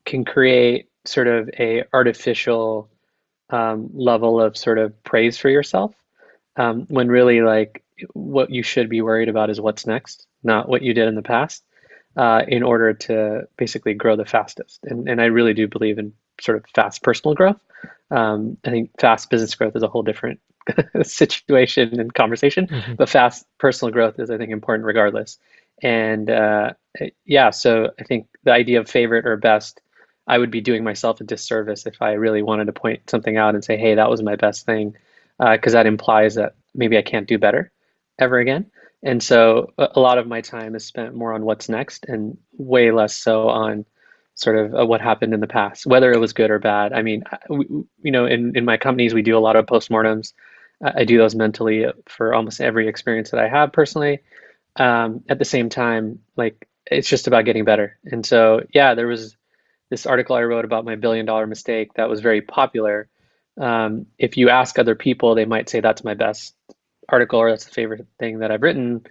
can 0.05 0.25
create 0.25 0.89
sort 1.05 1.27
of 1.27 1.51
a 1.59 1.85
artificial 1.93 2.91
um, 3.51 3.91
level 3.95 4.41
of 4.41 4.57
sort 4.57 4.79
of 4.79 5.03
praise 5.03 5.39
for 5.39 5.49
yourself 5.49 5.95
um, 6.57 6.87
when 6.89 7.09
really 7.09 7.41
like 7.41 7.83
what 8.15 8.51
you 8.51 8.63
should 8.63 8.89
be 8.89 9.03
worried 9.03 9.29
about 9.29 9.51
is 9.51 9.61
what's 9.61 9.87
next 9.87 10.27
not 10.43 10.69
what 10.69 10.83
you 10.83 10.95
did 10.95 11.09
in 11.09 11.15
the 11.15 11.23
past 11.23 11.63
uh, 12.17 12.43
in 12.49 12.63
order 12.63 12.93
to 12.93 13.43
basically 13.57 13.95
grow 13.95 14.17
the 14.17 14.25
fastest. 14.25 14.81
And, 14.85 15.09
and 15.09 15.21
i 15.21 15.27
really 15.27 15.55
do 15.55 15.69
believe 15.69 15.99
in 15.99 16.13
sort 16.41 16.57
of 16.57 16.65
fast 16.75 17.03
personal 17.03 17.35
growth 17.35 17.61
um, 18.11 18.57
i 18.65 18.71
think 18.71 18.91
fast 19.01 19.31
business 19.31 19.55
growth 19.55 19.77
is 19.77 19.83
a 19.83 19.89
whole 19.89 20.03
different 20.03 20.41
situation 21.03 22.01
and 22.01 22.13
conversation. 22.15 22.67
Mm-hmm. 22.67 22.95
But 22.95 23.09
fast 23.09 23.47
personal 23.59 23.93
growth 23.93 24.19
is, 24.19 24.31
I 24.31 24.39
think, 24.39 24.51
important 24.51 24.87
regardless. 24.87 25.39
And 25.83 26.29
uh, 26.31 26.73
yeah, 27.25 27.51
so 27.51 27.91
I 27.99 28.05
think 28.05 28.27
the 28.45 28.53
idea 28.53 28.81
of 28.81 28.89
favorite 28.89 29.27
or 29.27 29.37
best, 29.37 29.81
I 30.27 30.39
would 30.39 30.51
be 30.51 30.61
doing 30.61 30.85
myself 30.85 31.21
a 31.21 31.25
disservice 31.25 31.87
if 31.87 32.01
I 32.03 32.13
really 32.13 32.43
wanted 32.43 32.67
to 32.67 32.73
point 32.73 33.09
something 33.09 33.37
out 33.37 33.55
and 33.55 33.65
say, 33.65 33.77
hey, 33.77 33.95
that 33.95 34.11
was 34.11 34.23
my 34.23 34.37
best 34.37 34.67
thing, 34.67 34.97
because 35.39 35.75
uh, 35.75 35.79
that 35.79 35.87
implies 35.87 36.35
that 36.35 36.55
maybe 36.75 36.99
I 36.99 37.03
can't 37.03 37.27
do 37.27 37.39
better 37.39 37.73
ever 38.19 38.39
again. 38.39 38.71
And 39.03 39.23
so 39.23 39.73
a 39.79 39.99
lot 39.99 40.19
of 40.19 40.27
my 40.27 40.43
time 40.43 40.75
is 40.75 40.85
spent 40.85 41.15
more 41.15 41.33
on 41.33 41.47
what's 41.47 41.71
next 41.71 42.05
and 42.07 42.37
way 42.59 42.91
less 42.91 43.17
so 43.17 43.49
on 43.49 43.87
sort 44.41 44.57
of 44.57 44.75
uh, 44.75 44.87
what 44.87 45.01
happened 45.01 45.35
in 45.35 45.41
the 45.41 45.47
past, 45.47 45.87
whether 45.87 46.13
it 46.13 46.19
was 46.19 46.33
good 46.33 46.51
or 46.51 46.59
bad. 46.59 46.93
I 46.93 47.03
mean, 47.03 47.25
we, 47.49 47.67
you 48.03 48.11
know, 48.11 48.27
in, 48.27 48.57
in 48.57 48.65
my 48.65 48.77
companies, 48.77 49.13
we 49.13 49.23
do 49.23 49.37
a 49.37 49.41
lot 49.41 49.57
of 49.57 49.67
postmortems. 49.67 50.33
I 50.83 51.05
do 51.05 51.19
those 51.19 51.35
mentally 51.35 51.85
for 52.07 52.35
almost 52.35 52.61
every 52.61 52.89
experience 52.89 53.31
that 53.31 53.41
I 53.41 53.49
have 53.49 53.73
personally. 53.73 54.21
Um, 54.77 55.25
at 55.29 55.39
the 55.39 55.45
same 55.45 55.69
time, 55.69 56.21
like 56.37 56.69
it's 56.87 57.09
just 57.09 57.27
about 57.27 57.45
getting 57.45 57.65
better. 57.65 57.99
And 58.05 58.25
so, 58.25 58.63
yeah, 58.73 58.95
there 58.95 59.07
was 59.07 59.37
this 59.91 60.07
article 60.07 60.37
I 60.37 60.43
wrote 60.43 60.65
about 60.65 60.87
my 60.87 60.97
billion 60.97 61.27
dollar 61.27 61.47
mistake 61.47 61.95
that 61.95 62.09
was 62.09 62.21
very 62.21 62.41
popular. 62.41 63.09
Um, 63.61 64.07
if 64.19 64.39
you 64.39 64.49
ask 64.49 64.79
other 64.79 64.95
people, 64.95 65.35
they 65.35 65.45
might 65.45 65.69
say 65.69 65.81
that's 65.81 66.05
my 66.05 66.15
best 66.15 66.55
article 67.09 67.41
or 67.41 67.51
that's 67.51 67.67
the 67.67 67.73
favorite 67.73 68.07
thing 68.19 68.39
that 68.39 68.51
I've 68.51 68.63
written. 68.63 69.03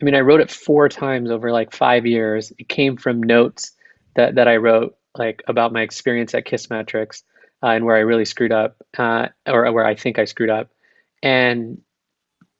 I 0.00 0.04
mean, 0.04 0.14
I 0.14 0.20
wrote 0.20 0.40
it 0.40 0.50
four 0.50 0.88
times 0.88 1.30
over 1.30 1.50
like 1.50 1.74
five 1.74 2.06
years. 2.06 2.52
It 2.58 2.68
came 2.68 2.96
from 2.96 3.22
notes 3.22 3.72
that 4.14 4.36
that 4.36 4.48
I 4.48 4.56
wrote 4.56 4.96
like 5.16 5.42
about 5.46 5.72
my 5.72 5.82
experience 5.82 6.34
at 6.34 6.46
Kissmetrics 6.46 7.22
uh, 7.62 7.68
and 7.68 7.84
where 7.84 7.96
I 7.96 8.00
really 8.00 8.24
screwed 8.24 8.52
up, 8.52 8.76
uh, 8.98 9.28
or 9.46 9.70
where 9.72 9.86
I 9.86 9.94
think 9.94 10.18
I 10.18 10.24
screwed 10.24 10.50
up. 10.50 10.70
And 11.22 11.80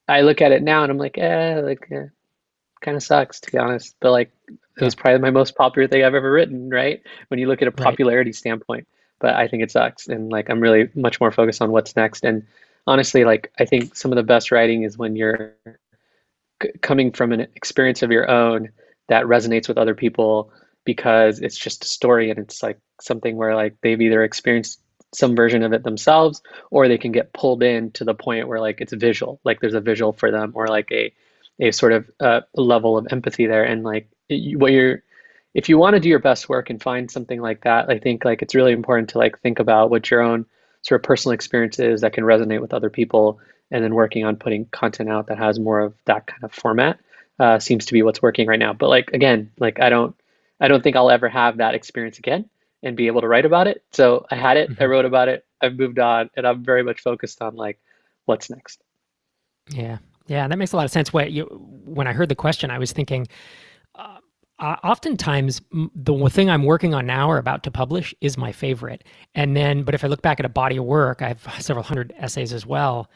I 0.09 0.21
look 0.21 0.41
at 0.41 0.53
it 0.53 0.63
now 0.63 0.83
and 0.83 0.93
I'm 0.93 0.99
like, 0.99 1.19
eh, 1.19 1.61
like, 1.61 1.89
eh, 1.91 2.07
kind 2.81 2.97
of 2.97 3.03
sucks 3.03 3.41
to 3.41 3.51
be 3.51 3.59
honest. 3.59 3.97
But 4.01 4.13
like, 4.13 4.31
it 4.49 4.85
was 4.85 4.95
probably 4.95 5.21
my 5.21 5.31
most 5.31 5.57
popular 5.57 5.89
thing 5.89 6.05
I've 6.05 6.15
ever 6.15 6.31
written, 6.31 6.71
right? 6.71 7.03
When 7.29 7.41
you 7.41 7.49
look 7.49 7.63
at 7.63 7.69
a 7.69 7.73
popularity 7.73 8.29
right. 8.29 8.35
standpoint. 8.35 8.87
But 9.19 9.35
I 9.35 9.49
think 9.49 9.63
it 9.63 9.71
sucks. 9.71 10.09
And 10.09 10.31
like, 10.31 10.51
I'm 10.51 10.61
really 10.61 10.89
much 10.95 11.21
more 11.21 11.31
focused 11.31 11.63
on 11.63 11.71
what's 11.71 11.97
next. 11.97 12.25
And 12.25 12.45
honestly, 12.87 13.25
like, 13.25 13.53
I 13.59 13.65
think 13.65 13.95
some 13.95 14.13
of 14.13 14.17
the 14.17 14.23
best 14.23 14.51
writing 14.51 14.83
is 14.83 14.99
when 14.99 15.15
you're 15.17 15.55
c- 16.63 16.71
coming 16.81 17.13
from 17.13 17.33
an 17.33 17.47
experience 17.55 18.03
of 18.03 18.11
your 18.11 18.29
own 18.29 18.71
that 19.09 19.25
resonates 19.25 19.69
with 19.69 19.79
other 19.79 19.95
people 19.95 20.53
because 20.85 21.41
it's 21.41 21.57
just 21.57 21.85
a 21.85 21.89
story 21.89 22.31
and 22.31 22.39
it's 22.39 22.63
like 22.63 22.79
something 23.01 23.37
where 23.37 23.55
like 23.55 23.77
they've 23.83 24.01
either 24.01 24.23
experienced 24.23 24.81
some 25.15 25.37
version 25.37 25.63
of 25.63 25.73
it 25.73 25.85
themselves 25.85 26.43
or 26.71 26.89
they 26.89 26.97
can 26.97 27.13
get 27.13 27.33
pulled 27.33 27.63
in 27.63 27.91
to 27.93 28.05
the 28.05 28.15
point 28.15 28.49
where 28.49 28.61
like 28.61 28.81
it's 28.81 28.93
visual 28.95 29.41
like 29.45 29.61
there's 29.61 29.75
a 29.75 29.81
visual 29.81 30.13
for 30.13 30.31
them 30.31 30.53
or 30.55 30.69
like 30.69 30.91
a 30.91 31.13
a 31.61 31.71
sort 31.71 31.93
of 31.93 32.11
uh, 32.19 32.41
level 32.55 32.97
of 32.97 33.07
empathy 33.11 33.47
there. 33.47 33.63
And 33.63 33.85
like 33.85 34.09
what 34.31 34.73
you're 34.73 35.03
if 35.55 35.69
you 35.69 35.77
want 35.77 35.95
to 35.95 36.01
do 36.01 36.09
your 36.09 36.19
best 36.19 36.49
work 36.49 36.71
and 36.71 36.83
find 36.83 37.11
something 37.11 37.39
like 37.39 37.65
that 37.65 37.91
i 37.91 37.99
think 37.99 38.25
like 38.25 38.41
it's 38.41 38.55
really 38.55 38.73
important 38.73 39.11
to 39.11 39.19
like 39.19 39.39
think 39.41 39.59
about 39.59 39.91
what 39.91 40.11
your 40.11 40.23
own 40.23 40.47
sort 40.83 41.01
of 41.01 41.05
personal 41.05 41.33
experience 41.33 41.79
is 41.79 42.01
that 42.01 42.13
can 42.13 42.25
resonate 42.25 42.61
with 42.61 42.75
other 42.75 42.91
people. 42.91 43.41
And 43.71 43.83
then 43.83 43.95
working 43.95 44.25
on 44.27 44.37
putting 44.37 44.67
content 44.67 45.09
out 45.09 45.29
that 45.29 45.39
has 45.39 45.59
more 45.59 45.81
of 45.81 45.95
that 46.05 46.27
kind 46.27 46.45
of 46.45 46.53
format 46.53 46.99
uh, 47.39 47.59
seems 47.59 47.87
to 47.87 47.95
be 47.95 48.03
what's 48.03 48.21
working 48.21 48.47
right 48.47 48.59
now. 48.59 48.75
But 48.75 48.91
like 48.91 49.11
again 49.15 49.51
like 49.59 49.81
i 49.81 49.89
don't 49.89 50.15
i 50.63 50.69
don't 50.69 50.83
think 50.83 50.97
i'll 50.97 51.11
ever 51.11 51.29
have 51.29 51.59
that 51.59 51.75
experience 51.75 52.19
again 52.19 52.49
and 52.83 52.97
be 52.97 53.07
able 53.07 53.21
to 53.21 53.29
write 53.29 53.45
about 53.45 53.67
it. 53.67 53.85
So 53.93 54.27
I 54.31 54.37
had 54.37 54.57
it, 54.57 54.71
mm-hmm. 54.71 54.83
I 54.83 54.87
wrote 54.87 55.05
about 55.05 55.29
it, 55.29 55.47
I've 55.61 55.79
moved 55.79 55.99
on, 55.99 56.31
and 56.37 56.47
I'm 56.47 56.65
very 56.65 56.83
much 56.83 57.01
focused 57.01 57.41
on 57.41 57.55
like 57.55 57.79
what's 58.27 58.51
next. 58.51 58.83
Yeah, 59.71 59.99
yeah, 60.27 60.49
that 60.49 60.59
makes 60.59 60.73
a 60.73 60.77
lot 60.77 60.85
of 60.85 60.91
sense. 60.91 61.13
When 61.13 61.31
you 61.31 61.45
when 61.85 62.07
I 62.07 62.13
heard 62.13 62.29
the 62.29 62.35
question, 62.35 62.71
I 62.71 62.79
was 62.79 62.93
thinking. 62.93 63.29
Uh, 63.95 64.19
uh, 64.59 64.77
oftentimes 64.85 65.61
the 65.73 66.29
thing 66.29 66.49
i'm 66.49 66.63
working 66.63 66.95
on 66.95 67.05
now 67.05 67.29
or 67.29 67.39
about 67.39 67.65
to 67.65 67.71
publish 67.71 68.15
is 68.21 68.39
my 68.39 68.53
favorite 68.53 69.03
and 69.35 69.57
then 69.57 69.83
but 69.83 69.93
if 69.93 70.05
i 70.05 70.07
look 70.07 70.23
back 70.23 70.39
at 70.39 70.47
a 70.47 70.49
body 70.49 70.77
of 70.77 70.85
work 70.85 71.21
i 71.21 71.29
have 71.29 71.49
several 71.59 71.83
hundred 71.83 72.13
essays 72.17 72.53
as 72.53 72.65
well 72.65 73.11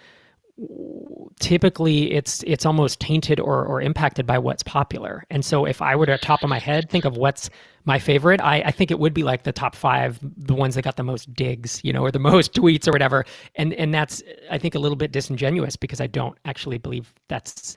typically 1.39 2.13
it's 2.13 2.43
it's 2.47 2.65
almost 2.65 2.99
tainted 2.99 3.39
or, 3.41 3.65
or 3.67 3.81
impacted 3.83 4.27
by 4.27 4.39
what's 4.39 4.63
popular. 4.63 5.25
And 5.31 5.45
so 5.45 5.67
if 5.67 5.83
i 5.83 5.95
were 5.95 6.07
to 6.07 6.17
top 6.19 6.43
of 6.43 6.49
my 6.49 6.59
head 6.59 6.89
think 6.89 7.05
of 7.05 7.17
what's 7.17 7.51
my 7.85 7.99
favorite 7.99 8.41
I, 8.41 8.63
I 8.63 8.71
think 8.71 8.91
it 8.91 8.99
would 8.99 9.13
be 9.13 9.23
like 9.23 9.43
the 9.43 9.53
top 9.53 9.75
five 9.75 10.19
the 10.23 10.55
ones 10.55 10.75
that 10.75 10.83
got 10.83 10.97
the 10.97 11.03
most 11.03 11.33
digs 11.35 11.81
you 11.85 11.93
know 11.93 12.03
or 12.03 12.11
the 12.11 12.19
most 12.33 12.55
tweets 12.55 12.89
or 12.89 12.93
whatever. 12.93 13.25
And 13.57 13.75
and 13.75 13.93
that's 13.93 14.23
i 14.51 14.57
think 14.57 14.75
a 14.75 14.79
little 14.79 14.97
bit 14.97 15.13
disingenuous 15.13 15.77
because 15.77 16.01
i 16.01 16.07
don't 16.07 16.39
actually 16.47 16.79
believe 16.79 17.13
that's 17.29 17.77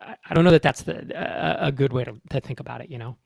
i 0.00 0.34
don't 0.34 0.44
know 0.44 0.50
that 0.50 0.62
that's 0.62 0.82
the 0.82 0.96
a, 1.14 1.66
a 1.66 1.72
good 1.72 1.92
way 1.92 2.04
to, 2.04 2.14
to 2.30 2.40
think 2.40 2.60
about 2.60 2.80
it 2.80 2.90
you 2.90 2.98
know? 2.98 3.16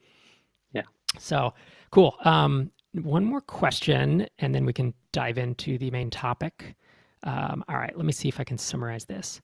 Yeah. 0.72 0.82
So 1.18 1.54
cool. 1.92 2.16
Um 2.24 2.72
one 2.92 3.24
more 3.24 3.40
question 3.40 4.26
and 4.40 4.52
then 4.52 4.64
we 4.64 4.72
can 4.72 4.94
dive 5.12 5.38
into 5.38 5.78
the 5.78 5.92
main 5.92 6.10
topic 6.10 6.74
um, 7.22 7.64
all 7.68 7.76
right, 7.76 7.96
let 7.96 8.06
me 8.06 8.12
see 8.12 8.28
if 8.28 8.40
I 8.40 8.44
can 8.44 8.58
summarize 8.58 9.04
this. 9.04 9.40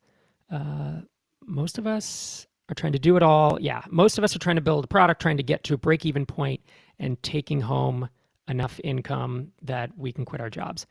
Uh, 0.50 1.00
most 1.44 1.78
of 1.78 1.86
us 1.86 2.46
are 2.68 2.74
trying 2.74 2.92
to 2.92 2.98
do 2.98 3.16
it 3.16 3.22
all. 3.22 3.60
Yeah, 3.60 3.82
most 3.90 4.18
of 4.18 4.24
us 4.24 4.34
are 4.34 4.38
trying 4.38 4.56
to 4.56 4.62
build 4.62 4.84
a 4.84 4.88
product, 4.88 5.20
trying 5.20 5.36
to 5.36 5.42
get 5.42 5.64
to 5.64 5.74
a 5.74 5.78
break 5.78 6.04
even 6.04 6.26
point 6.26 6.60
and 6.98 7.22
taking 7.22 7.60
home 7.60 8.08
enough 8.48 8.80
income 8.82 9.52
that 9.62 9.90
we 9.96 10.12
can 10.12 10.24
quit 10.24 10.40
our 10.40 10.50
jobs. 10.50 10.86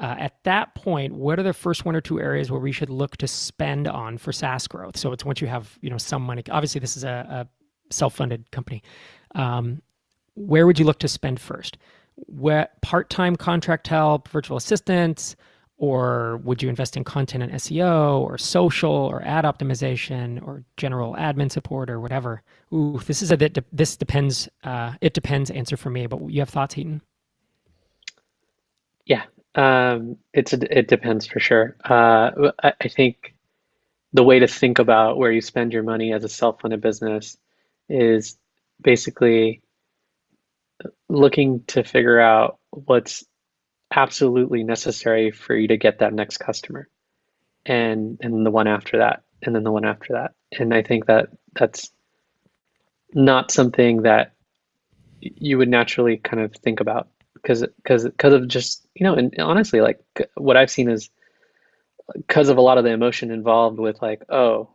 Uh, 0.00 0.16
at 0.18 0.42
that 0.42 0.74
point, 0.74 1.14
what 1.14 1.38
are 1.38 1.44
the 1.44 1.52
first 1.52 1.84
one 1.84 1.94
or 1.94 2.00
two 2.00 2.20
areas 2.20 2.50
where 2.50 2.60
we 2.60 2.72
should 2.72 2.90
look 2.90 3.16
to 3.18 3.28
spend 3.28 3.86
on 3.86 4.18
for 4.18 4.32
SaaS 4.32 4.66
growth? 4.66 4.96
So 4.96 5.12
it's 5.12 5.24
once 5.24 5.40
you 5.40 5.46
have 5.46 5.78
you 5.82 5.90
know 5.90 5.98
some 5.98 6.22
money. 6.22 6.42
Obviously, 6.50 6.80
this 6.80 6.96
is 6.96 7.04
a, 7.04 7.46
a 7.88 7.94
self-funded 7.94 8.50
company. 8.50 8.82
Um, 9.36 9.82
where 10.34 10.66
would 10.66 10.80
you 10.80 10.84
look 10.84 10.98
to 10.98 11.08
spend 11.08 11.40
first? 11.40 11.78
Part-time 12.82 13.36
contract 13.36 13.86
help, 13.86 14.28
virtual 14.28 14.56
assistants, 14.56 15.36
or 15.76 16.36
would 16.44 16.62
you 16.62 16.68
invest 16.68 16.96
in 16.96 17.04
content 17.04 17.42
and 17.42 17.52
SEO 17.52 18.20
or 18.20 18.38
social 18.38 18.92
or 18.92 19.22
ad 19.22 19.44
optimization 19.44 20.40
or 20.46 20.64
general 20.76 21.14
admin 21.14 21.50
support 21.50 21.90
or 21.90 22.00
whatever? 22.00 22.42
Ooh, 22.72 23.00
this 23.06 23.22
is 23.22 23.30
a 23.30 23.36
bit, 23.36 23.54
de- 23.54 23.64
this 23.72 23.96
depends, 23.96 24.48
uh, 24.62 24.92
it 25.00 25.14
depends 25.14 25.50
answer 25.50 25.76
for 25.76 25.90
me, 25.90 26.06
but 26.06 26.30
you 26.30 26.40
have 26.40 26.48
thoughts, 26.48 26.74
Hiten? 26.76 27.00
Yeah, 29.04 29.24
um, 29.54 30.16
it's 30.32 30.52
a, 30.52 30.78
it 30.78 30.88
depends 30.88 31.26
for 31.26 31.40
sure. 31.40 31.76
Uh, 31.84 32.50
I, 32.62 32.72
I 32.80 32.88
think 32.88 33.34
the 34.12 34.22
way 34.22 34.38
to 34.38 34.46
think 34.46 34.78
about 34.78 35.18
where 35.18 35.32
you 35.32 35.40
spend 35.40 35.72
your 35.72 35.82
money 35.82 36.12
as 36.12 36.22
a 36.22 36.28
self-funded 36.28 36.80
business 36.80 37.36
is 37.88 38.38
basically 38.80 39.60
looking 41.08 41.64
to 41.66 41.82
figure 41.82 42.20
out 42.20 42.58
what's 42.70 43.24
absolutely 43.94 44.64
necessary 44.64 45.30
for 45.30 45.54
you 45.54 45.68
to 45.68 45.76
get 45.76 45.98
that 46.00 46.12
next 46.12 46.38
customer. 46.38 46.88
And 47.66 48.18
and 48.20 48.44
the 48.44 48.50
one 48.50 48.66
after 48.66 48.98
that 48.98 49.22
and 49.42 49.54
then 49.54 49.64
the 49.64 49.72
one 49.72 49.84
after 49.84 50.14
that. 50.14 50.32
And 50.58 50.74
i 50.74 50.82
think 50.82 51.06
that 51.06 51.28
that's 51.54 51.90
not 53.14 53.50
something 53.50 54.02
that 54.02 54.32
you 55.20 55.58
would 55.58 55.68
naturally 55.68 56.16
kind 56.16 56.42
of 56.42 56.52
think 56.56 56.80
about 56.80 57.08
because 57.34 57.64
because 57.76 58.04
because 58.04 58.32
of 58.34 58.48
just 58.48 58.86
you 58.94 59.04
know 59.04 59.14
and 59.14 59.34
honestly 59.38 59.80
like 59.80 60.00
what 60.34 60.56
i've 60.56 60.70
seen 60.70 60.90
is 60.90 61.10
because 62.14 62.48
of 62.48 62.58
a 62.58 62.60
lot 62.60 62.76
of 62.76 62.84
the 62.84 62.90
emotion 62.90 63.30
involved 63.30 63.78
with 63.78 64.02
like 64.02 64.22
oh 64.28 64.68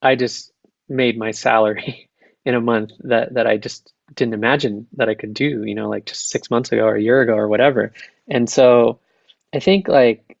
i 0.00 0.14
just 0.14 0.52
made 0.88 1.18
my 1.18 1.32
salary 1.32 2.08
in 2.44 2.54
a 2.54 2.60
month 2.60 2.92
that 3.00 3.34
that 3.34 3.46
i 3.46 3.56
just 3.56 3.92
didn't 4.14 4.34
imagine 4.34 4.86
that 4.94 5.08
i 5.08 5.14
could 5.14 5.34
do 5.34 5.64
you 5.64 5.74
know 5.74 5.88
like 5.88 6.06
just 6.06 6.28
six 6.28 6.50
months 6.50 6.72
ago 6.72 6.84
or 6.84 6.94
a 6.94 7.02
year 7.02 7.20
ago 7.20 7.34
or 7.34 7.48
whatever 7.48 7.92
and 8.28 8.48
so 8.48 9.00
I 9.54 9.60
think 9.60 9.88
like 9.88 10.36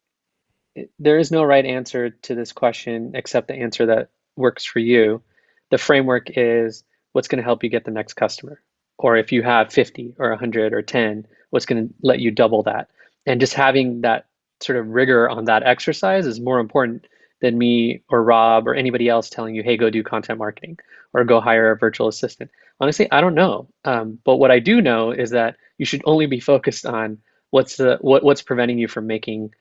there 0.98 1.18
is 1.18 1.30
no 1.30 1.42
right 1.42 1.64
answer 1.64 2.10
to 2.10 2.34
this 2.34 2.52
question 2.52 3.12
except 3.14 3.48
the 3.48 3.54
answer 3.54 3.86
that 3.86 4.10
works 4.36 4.64
for 4.64 4.78
you. 4.78 5.22
The 5.70 5.78
framework 5.78 6.30
is 6.36 6.84
what's 7.12 7.28
going 7.28 7.38
to 7.38 7.44
help 7.44 7.62
you 7.62 7.70
get 7.70 7.84
the 7.84 7.90
next 7.90 8.14
customer. 8.14 8.62
Or 8.98 9.16
if 9.16 9.32
you 9.32 9.42
have 9.42 9.72
50 9.72 10.14
or 10.18 10.30
100 10.30 10.72
or 10.72 10.82
10, 10.82 11.26
what's 11.50 11.66
going 11.66 11.88
to 11.88 11.94
let 12.02 12.20
you 12.20 12.30
double 12.30 12.62
that? 12.64 12.88
And 13.26 13.40
just 13.40 13.54
having 13.54 14.02
that 14.02 14.26
sort 14.60 14.78
of 14.78 14.88
rigor 14.88 15.28
on 15.28 15.44
that 15.46 15.62
exercise 15.62 16.26
is 16.26 16.40
more 16.40 16.58
important 16.58 17.06
than 17.40 17.56
me 17.56 18.02
or 18.08 18.22
Rob 18.22 18.66
or 18.66 18.74
anybody 18.74 19.08
else 19.08 19.30
telling 19.30 19.54
you, 19.54 19.62
hey, 19.62 19.76
go 19.76 19.90
do 19.90 20.02
content 20.02 20.38
marketing 20.38 20.78
or 21.14 21.24
go 21.24 21.40
hire 21.40 21.70
a 21.70 21.76
virtual 21.76 22.08
assistant. 22.08 22.50
Honestly, 22.80 23.10
I 23.12 23.20
don't 23.20 23.34
know. 23.34 23.68
Um, 23.84 24.18
but 24.24 24.36
what 24.36 24.50
I 24.50 24.58
do 24.58 24.80
know 24.80 25.12
is 25.12 25.30
that 25.30 25.56
you 25.78 25.86
should 25.86 26.02
only 26.04 26.26
be 26.26 26.40
focused 26.40 26.84
on 26.84 27.18
what's 27.50 27.76
the 27.76 27.98
what, 28.00 28.22
what's 28.22 28.42
preventing 28.42 28.78
you 28.78 28.88
from 28.88 29.06
making 29.06 29.54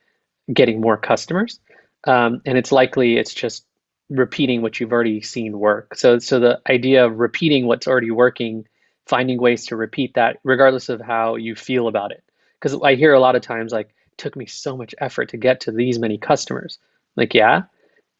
getting 0.54 0.82
more 0.82 0.98
customers. 0.98 1.60
Um, 2.06 2.42
and 2.46 2.58
it's 2.58 2.72
likely 2.72 3.18
it's 3.18 3.34
just 3.34 3.66
repeating 4.10 4.62
what 4.62 4.80
you've 4.80 4.92
already 4.94 5.22
seen 5.22 5.58
work. 5.60 5.96
So 5.96 6.20
so 6.20 6.40
the 6.40 6.62
idea 6.70 7.06
of 7.06 7.20
repeating 7.20 7.66
what's 7.66 7.88
already 7.88 8.12
working 8.12 8.66
finding 9.06 9.40
ways 9.40 9.66
to 9.68 9.76
repeat 9.78 10.16
that 10.16 10.38
regardless 10.44 10.90
of 10.90 11.00
how 11.00 11.36
you 11.36 11.56
feel 11.56 11.88
about 11.88 12.12
it. 12.12 12.24
Because 12.60 12.80
i 12.84 12.96
hear 12.96 13.14
a 13.14 13.20
lot 13.20 13.36
of 13.36 13.42
times 13.42 13.72
like 13.72 13.94
took 14.18 14.36
me 14.36 14.46
so 14.46 14.76
much 14.76 14.96
effort 14.98 15.30
to 15.30 15.38
get 15.38 15.62
to 15.62 15.72
these 15.72 16.00
many 16.00 16.18
customers. 16.18 16.80
Like 17.16 17.34
yeah 17.34 17.64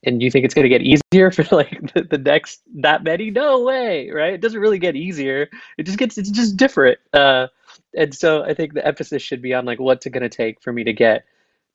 and 0.04 0.22
you 0.22 0.30
think 0.30 0.46
it's 0.46 0.54
going 0.54 0.64
to 0.64 0.70
get 0.70 0.82
easier 0.82 1.32
for 1.32 1.44
like 1.56 1.94
the, 1.94 2.04
the, 2.04 2.18
next 2.18 2.62
that 2.76 3.04
many 3.04 3.32
no 3.32 3.64
way 3.64 4.10
right 4.12 4.34
it 4.34 4.42
doesn't 4.42 4.60
really 4.60 4.80
get 4.80 4.96
easier 4.96 5.50
it 5.78 5.84
just 5.84 5.98
gets 5.98 6.18
it's 6.18 6.30
just 6.30 6.58
different 6.58 7.00
uh, 7.14 7.48
and 7.96 8.14
so 8.14 8.44
I 8.44 8.54
think 8.54 8.74
the 8.74 8.86
emphasis 8.86 9.22
should 9.22 9.42
be 9.42 9.54
on 9.54 9.66
like 9.66 9.80
what's 9.80 10.06
it 10.06 10.12
going 10.12 10.24
to 10.24 10.30
take 10.30 10.62
for 10.62 10.72
me 10.72 10.84
to 10.84 10.94
get 10.94 11.26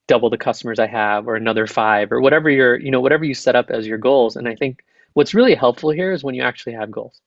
double 0.06 0.30
the 0.30 0.38
customers 0.38 0.78
I 0.78 0.86
have 0.86 1.26
or 1.28 1.36
another 1.36 1.66
five 1.66 2.12
or 2.12 2.20
whatever 2.20 2.50
your 2.50 2.76
you 2.78 2.90
know 2.90 3.00
whatever 3.00 3.24
you 3.24 3.34
set 3.34 3.56
up 3.56 3.70
as 3.70 3.86
your 3.86 3.98
goals. 3.98 4.36
And 4.36 4.48
I 4.48 4.54
think 4.54 4.84
what's 5.14 5.34
really 5.34 5.54
helpful 5.54 5.90
here 5.90 6.12
is 6.12 6.24
when 6.24 6.34
you 6.34 6.42
actually 6.42 6.74
have 6.74 6.90
goals, 6.90 7.20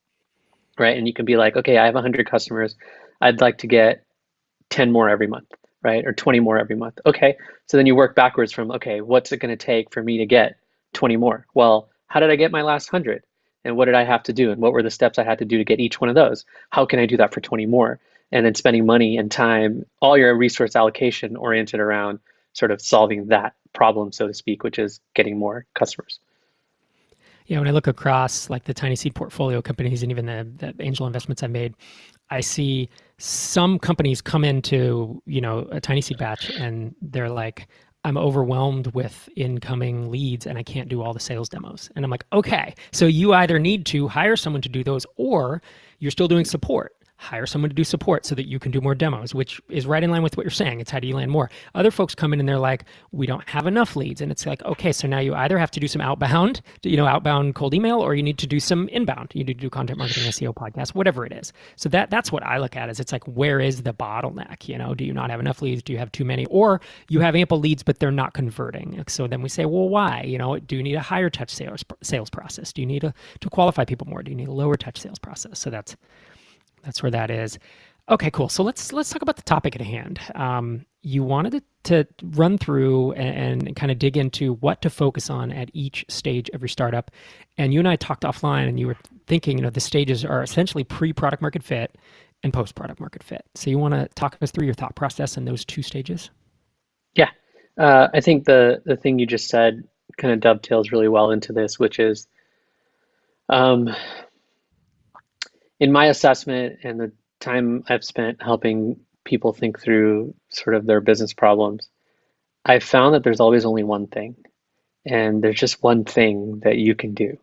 right? 0.77 0.97
And 0.97 1.07
you 1.07 1.13
can 1.13 1.25
be 1.25 1.37
like, 1.37 1.55
okay, 1.55 1.77
I 1.77 1.85
have 1.85 1.93
100 1.93 2.29
customers. 2.29 2.75
I'd 3.21 3.41
like 3.41 3.59
to 3.59 3.67
get 3.67 4.03
10 4.69 4.91
more 4.91 5.09
every 5.09 5.27
month, 5.27 5.51
right? 5.83 6.05
Or 6.05 6.13
20 6.13 6.39
more 6.39 6.57
every 6.57 6.75
month. 6.75 6.99
Okay. 7.05 7.37
So 7.67 7.77
then 7.77 7.85
you 7.85 7.95
work 7.95 8.15
backwards 8.15 8.51
from, 8.51 8.71
okay, 8.71 9.01
what's 9.01 9.31
it 9.31 9.37
going 9.37 9.55
to 9.55 9.65
take 9.65 9.93
for 9.93 10.03
me 10.03 10.17
to 10.17 10.25
get 10.25 10.57
20 10.95 11.17
more? 11.17 11.45
Well, 11.53 11.89
how 12.07 12.19
did 12.19 12.31
I 12.31 12.35
get 12.35 12.51
my 12.51 12.63
last 12.63 12.91
100? 12.91 13.23
And 13.63 13.77
what 13.77 13.85
did 13.85 13.95
I 13.95 14.03
have 14.03 14.23
to 14.23 14.33
do? 14.33 14.51
And 14.51 14.61
what 14.61 14.73
were 14.73 14.83
the 14.83 14.91
steps 14.91 15.19
I 15.19 15.23
had 15.23 15.39
to 15.39 15.45
do 15.45 15.57
to 15.57 15.63
get 15.63 15.79
each 15.79 16.01
one 16.01 16.09
of 16.09 16.15
those? 16.15 16.45
How 16.71 16.85
can 16.85 16.99
I 16.99 17.05
do 17.05 17.17
that 17.17 17.33
for 17.33 17.41
20 17.41 17.65
more? 17.65 17.99
and 18.31 18.45
then 18.45 18.55
spending 18.55 18.85
money 18.85 19.17
and 19.17 19.31
time, 19.31 19.85
all 20.01 20.17
your 20.17 20.35
resource 20.35 20.75
allocation 20.75 21.35
oriented 21.35 21.79
around 21.79 22.19
sort 22.53 22.71
of 22.71 22.81
solving 22.81 23.27
that 23.27 23.53
problem, 23.73 24.11
so 24.11 24.27
to 24.27 24.33
speak, 24.33 24.63
which 24.63 24.79
is 24.79 24.99
getting 25.13 25.37
more 25.37 25.65
customers. 25.75 26.19
Yeah, 27.47 27.59
when 27.59 27.67
I 27.67 27.71
look 27.71 27.87
across 27.87 28.49
like 28.49 28.63
the 28.63 28.73
TinySeed 28.73 29.13
portfolio 29.13 29.61
companies 29.61 30.01
and 30.01 30.11
even 30.11 30.25
the, 30.25 30.47
the 30.57 30.83
angel 30.83 31.05
investments 31.05 31.43
I 31.43 31.47
made, 31.47 31.75
I 32.31 32.41
see 32.41 32.89
some 33.19 33.77
companies 33.77 34.19
come 34.19 34.43
into 34.43 35.21
you 35.27 35.41
know 35.41 35.59
a 35.71 35.79
TinySeed 35.79 36.17
batch 36.17 36.49
and 36.49 36.95
they're 37.01 37.29
like, 37.29 37.67
I'm 38.05 38.17
overwhelmed 38.17 38.93
with 38.93 39.27
incoming 39.35 40.11
leads 40.11 40.45
and 40.45 40.59
I 40.59 40.63
can't 40.63 40.87
do 40.87 41.01
all 41.01 41.11
the 41.11 41.19
sales 41.19 41.49
demos. 41.49 41.89
And 41.95 42.05
I'm 42.05 42.11
like, 42.11 42.23
okay, 42.31 42.75
so 42.91 43.07
you 43.07 43.33
either 43.33 43.57
need 43.57 43.87
to 43.87 44.07
hire 44.07 44.35
someone 44.35 44.61
to 44.61 44.69
do 44.69 44.83
those 44.83 45.07
or 45.17 45.63
you're 45.97 46.11
still 46.11 46.27
doing 46.27 46.45
support 46.45 46.95
hire 47.17 47.45
someone 47.45 47.69
to 47.69 47.75
do 47.75 47.83
support 47.83 48.25
so 48.25 48.35
that 48.35 48.47
you 48.47 48.59
can 48.59 48.71
do 48.71 48.81
more 48.81 48.93
demos, 48.93 49.33
which 49.33 49.61
is 49.69 49.85
right 49.85 50.03
in 50.03 50.11
line 50.11 50.21
with 50.21 50.35
what 50.37 50.43
you're 50.43 50.51
saying. 50.51 50.79
It's 50.79 50.91
how 50.91 50.99
do 50.99 51.07
you 51.07 51.15
land 51.15 51.31
more. 51.31 51.49
Other 51.73 51.91
folks 51.91 52.13
come 52.13 52.33
in 52.33 52.39
and 52.39 52.47
they're 52.47 52.59
like, 52.59 52.85
we 53.11 53.25
don't 53.25 53.47
have 53.47 53.67
enough 53.67 53.95
leads. 53.95 54.21
And 54.21 54.31
it's 54.31 54.45
like, 54.45 54.63
okay, 54.63 54.91
so 54.91 55.07
now 55.07 55.19
you 55.19 55.33
either 55.33 55.57
have 55.57 55.71
to 55.71 55.79
do 55.79 55.87
some 55.87 56.01
outbound, 56.01 56.61
you 56.83 56.97
know, 56.97 57.05
outbound 57.05 57.55
cold 57.55 57.73
email, 57.73 57.99
or 57.99 58.15
you 58.15 58.23
need 58.23 58.37
to 58.39 58.47
do 58.47 58.59
some 58.59 58.89
inbound. 58.89 59.31
You 59.33 59.43
need 59.43 59.57
to 59.57 59.61
do 59.61 59.69
content 59.69 59.97
marketing, 59.97 60.23
SEO 60.23 60.53
podcast, 60.53 60.89
whatever 60.89 61.25
it 61.25 61.31
is. 61.31 61.53
So 61.77 61.89
that 61.89 62.09
that's 62.09 62.31
what 62.31 62.43
I 62.43 62.57
look 62.57 62.75
at 62.75 62.89
is 62.89 62.99
it's 62.99 63.11
like, 63.11 63.23
where 63.25 63.59
is 63.59 63.83
the 63.83 63.93
bottleneck? 63.93 64.67
You 64.67 64.77
know, 64.77 64.93
do 64.93 65.05
you 65.05 65.13
not 65.13 65.29
have 65.29 65.39
enough 65.39 65.61
leads? 65.61 65.83
Do 65.83 65.93
you 65.93 65.99
have 65.99 66.11
too 66.11 66.25
many? 66.25 66.45
Or 66.47 66.81
you 67.09 67.21
have 67.21 67.35
ample 67.35 67.59
leads, 67.59 67.83
but 67.83 67.99
they're 67.99 68.11
not 68.11 68.33
converting. 68.33 69.03
So 69.07 69.27
then 69.27 69.41
we 69.41 69.49
say, 69.49 69.65
well, 69.65 69.89
why? 69.89 70.23
You 70.23 70.37
know, 70.37 70.59
do 70.59 70.75
you 70.75 70.83
need 70.83 70.95
a 70.95 71.01
higher 71.01 71.29
touch 71.29 71.53
sales 71.53 71.83
sales 72.01 72.29
process? 72.29 72.73
Do 72.73 72.81
you 72.81 72.87
need 72.87 73.03
a, 73.03 73.13
to 73.39 73.49
qualify 73.49 73.85
people 73.85 74.07
more? 74.07 74.21
Do 74.21 74.31
you 74.31 74.37
need 74.37 74.47
a 74.47 74.53
lower 74.53 74.75
touch 74.75 74.99
sales 74.99 75.19
process? 75.19 75.59
So 75.59 75.69
that's 75.69 75.95
that's 76.85 77.03
where 77.03 77.11
that 77.11 77.29
is. 77.29 77.59
Okay, 78.07 78.29
cool. 78.29 78.49
So 78.49 78.63
let's 78.63 78.93
let's 78.93 79.09
talk 79.09 79.23
about 79.23 79.35
the 79.35 79.41
topic 79.41 79.75
at 79.75 79.81
hand. 79.81 80.19
Um, 80.35 80.85
you 81.01 81.23
wanted 81.23 81.63
to, 81.83 82.03
to 82.03 82.07
run 82.23 82.57
through 82.57 83.13
and, 83.13 83.67
and, 83.67 83.75
kind 83.75 83.91
of 83.91 83.99
dig 83.99 84.17
into 84.17 84.53
what 84.55 84.81
to 84.81 84.89
focus 84.89 85.29
on 85.29 85.51
at 85.51 85.69
each 85.73 86.03
stage 86.07 86.49
of 86.49 86.61
your 86.61 86.67
startup. 86.67 87.11
And 87.59 87.73
you 87.73 87.79
and 87.79 87.87
I 87.87 87.95
talked 87.95 88.23
offline, 88.23 88.67
and 88.67 88.79
you 88.79 88.87
were 88.87 88.97
thinking, 89.27 89.57
you 89.57 89.63
know, 89.63 89.69
the 89.69 89.79
stages 89.79 90.25
are 90.25 90.41
essentially 90.41 90.83
pre-product 90.83 91.43
market 91.43 91.61
fit 91.61 91.95
and 92.43 92.51
post-product 92.51 92.99
market 92.99 93.23
fit. 93.23 93.45
So 93.55 93.69
you 93.69 93.77
want 93.77 93.93
to 93.93 94.07
talk 94.15 94.37
us 94.41 94.51
through 94.51 94.65
your 94.65 94.73
thought 94.73 94.95
process 94.95 95.37
in 95.37 95.45
those 95.45 95.63
two 95.63 95.81
stages? 95.81 96.29
Yeah, 97.13 97.29
uh, 97.77 98.07
I 98.13 98.21
think 98.21 98.45
the 98.45 98.81
the 98.85 98.95
thing 98.95 99.19
you 99.19 99.25
just 99.25 99.47
said 99.47 99.83
kind 100.17 100.33
of 100.33 100.39
dovetails 100.39 100.91
really 100.91 101.07
well 101.07 101.31
into 101.31 101.53
this, 101.53 101.79
which 101.79 101.99
is 101.99 102.27
um, 103.49 103.95
in 105.79 105.91
my 105.91 106.07
assessment 106.07 106.79
and 106.83 106.99
the 106.99 107.11
time 107.39 107.83
I've 107.89 108.03
spent 108.03 108.41
helping 108.41 108.99
people 109.23 109.53
think 109.53 109.79
through 109.79 110.33
sort 110.49 110.75
of 110.75 110.85
their 110.85 111.01
business 111.01 111.33
problems, 111.33 111.89
I've 112.65 112.83
found 112.83 113.13
that 113.13 113.23
there's 113.23 113.39
always 113.39 113.65
only 113.65 113.83
one 113.83 114.07
thing. 114.07 114.35
And 115.05 115.43
there's 115.43 115.59
just 115.59 115.83
one 115.83 116.03
thing 116.03 116.61
that 116.63 116.77
you 116.77 116.95
can 116.95 117.13
do. 117.13 117.37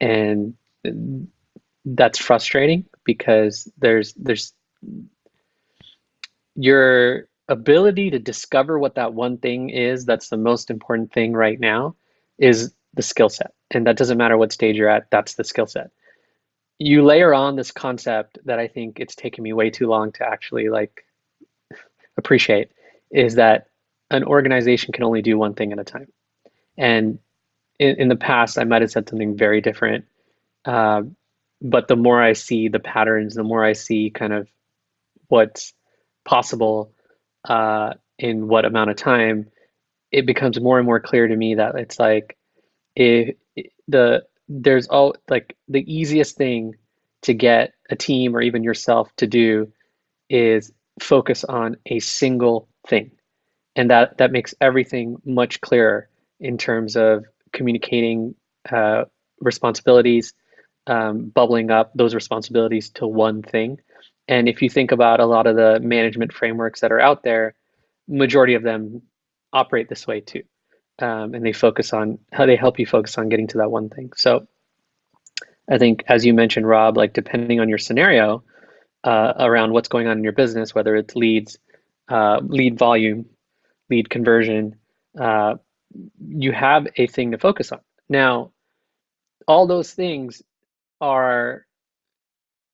And 0.00 0.54
that's 1.84 2.18
frustrating 2.18 2.86
because 3.04 3.70
there's 3.78 4.14
there's 4.14 4.52
your 6.56 7.28
ability 7.48 8.10
to 8.10 8.18
discover 8.18 8.78
what 8.78 8.96
that 8.96 9.14
one 9.14 9.36
thing 9.38 9.70
is 9.70 10.04
that's 10.06 10.28
the 10.28 10.36
most 10.36 10.70
important 10.70 11.12
thing 11.12 11.34
right 11.34 11.60
now 11.60 11.94
is 12.38 12.72
the 12.94 13.02
skill 13.02 13.28
set. 13.28 13.52
And 13.70 13.86
that 13.86 13.96
doesn't 13.96 14.18
matter 14.18 14.36
what 14.36 14.52
stage 14.52 14.76
you're 14.76 14.88
at, 14.88 15.10
that's 15.10 15.34
the 15.34 15.44
skill 15.44 15.66
set 15.66 15.90
you 16.78 17.04
layer 17.04 17.32
on 17.32 17.56
this 17.56 17.70
concept 17.70 18.38
that 18.44 18.58
I 18.58 18.68
think 18.68 19.00
it's 19.00 19.14
taken 19.14 19.44
me 19.44 19.52
way 19.52 19.70
too 19.70 19.86
long 19.86 20.12
to 20.12 20.26
actually 20.26 20.68
like 20.68 21.04
appreciate 22.16 22.70
is 23.10 23.36
that 23.36 23.68
an 24.10 24.24
organization 24.24 24.92
can 24.92 25.04
only 25.04 25.22
do 25.22 25.38
one 25.38 25.54
thing 25.54 25.72
at 25.72 25.78
a 25.78 25.84
time. 25.84 26.08
And 26.76 27.18
in, 27.78 27.96
in 27.96 28.08
the 28.08 28.16
past, 28.16 28.58
I 28.58 28.64
might 28.64 28.82
have 28.82 28.90
said 28.90 29.08
something 29.08 29.36
very 29.36 29.60
different. 29.60 30.04
Uh, 30.64 31.02
but 31.62 31.88
the 31.88 31.96
more 31.96 32.20
I 32.20 32.32
see 32.32 32.68
the 32.68 32.80
patterns, 32.80 33.34
the 33.34 33.44
more 33.44 33.64
I 33.64 33.72
see 33.72 34.10
kind 34.10 34.32
of 34.32 34.48
what's 35.28 35.72
possible 36.24 36.92
uh, 37.48 37.94
in 38.18 38.48
what 38.48 38.64
amount 38.64 38.90
of 38.90 38.96
time, 38.96 39.50
it 40.10 40.26
becomes 40.26 40.60
more 40.60 40.78
and 40.78 40.86
more 40.86 41.00
clear 41.00 41.26
to 41.26 41.36
me 41.36 41.56
that 41.56 41.74
it's 41.76 41.98
like 41.98 42.36
if 42.94 43.34
the 43.88 44.24
there's 44.48 44.88
all 44.88 45.14
like 45.28 45.56
the 45.68 45.84
easiest 45.92 46.36
thing 46.36 46.74
to 47.22 47.34
get 47.34 47.74
a 47.90 47.96
team 47.96 48.36
or 48.36 48.42
even 48.42 48.62
yourself 48.64 49.14
to 49.16 49.26
do 49.26 49.72
is 50.30 50.72
focus 51.00 51.44
on 51.44 51.76
a 51.86 51.98
single 52.00 52.68
thing 52.88 53.10
and 53.76 53.90
that 53.90 54.18
that 54.18 54.32
makes 54.32 54.54
everything 54.60 55.16
much 55.24 55.60
clearer 55.60 56.08
in 56.40 56.58
terms 56.58 56.96
of 56.96 57.24
communicating 57.52 58.34
uh, 58.70 59.04
responsibilities, 59.40 60.34
um, 60.86 61.26
bubbling 61.34 61.70
up 61.70 61.92
those 61.94 62.14
responsibilities 62.14 62.90
to 62.90 63.06
one 63.06 63.42
thing. 63.42 63.78
And 64.28 64.48
if 64.48 64.62
you 64.62 64.70
think 64.70 64.92
about 64.92 65.20
a 65.20 65.26
lot 65.26 65.46
of 65.46 65.56
the 65.56 65.80
management 65.80 66.32
frameworks 66.32 66.80
that 66.80 66.92
are 66.92 67.00
out 67.00 67.22
there, 67.22 67.54
majority 68.08 68.54
of 68.54 68.62
them 68.62 69.02
operate 69.52 69.88
this 69.88 70.06
way 70.06 70.20
too. 70.20 70.42
Um, 71.00 71.34
and 71.34 71.44
they 71.44 71.52
focus 71.52 71.92
on 71.92 72.18
how 72.32 72.46
they 72.46 72.56
help 72.56 72.78
you 72.78 72.86
focus 72.86 73.18
on 73.18 73.28
getting 73.28 73.48
to 73.48 73.58
that 73.58 73.70
one 73.70 73.88
thing. 73.88 74.12
So 74.16 74.46
I 75.68 75.78
think, 75.78 76.04
as 76.06 76.24
you 76.24 76.34
mentioned, 76.34 76.68
Rob, 76.68 76.96
like 76.96 77.12
depending 77.12 77.60
on 77.60 77.68
your 77.68 77.78
scenario 77.78 78.44
uh, 79.02 79.32
around 79.38 79.72
what's 79.72 79.88
going 79.88 80.06
on 80.06 80.18
in 80.18 80.24
your 80.24 80.32
business, 80.32 80.74
whether 80.74 80.94
it's 80.94 81.16
leads, 81.16 81.58
uh, 82.08 82.40
lead 82.42 82.78
volume, 82.78 83.26
lead 83.90 84.08
conversion, 84.08 84.76
uh, 85.18 85.54
you 86.26 86.52
have 86.52 86.86
a 86.96 87.06
thing 87.06 87.32
to 87.32 87.38
focus 87.38 87.72
on. 87.72 87.80
Now, 88.08 88.52
all 89.46 89.66
those 89.66 89.92
things 89.92 90.42
are 91.00 91.66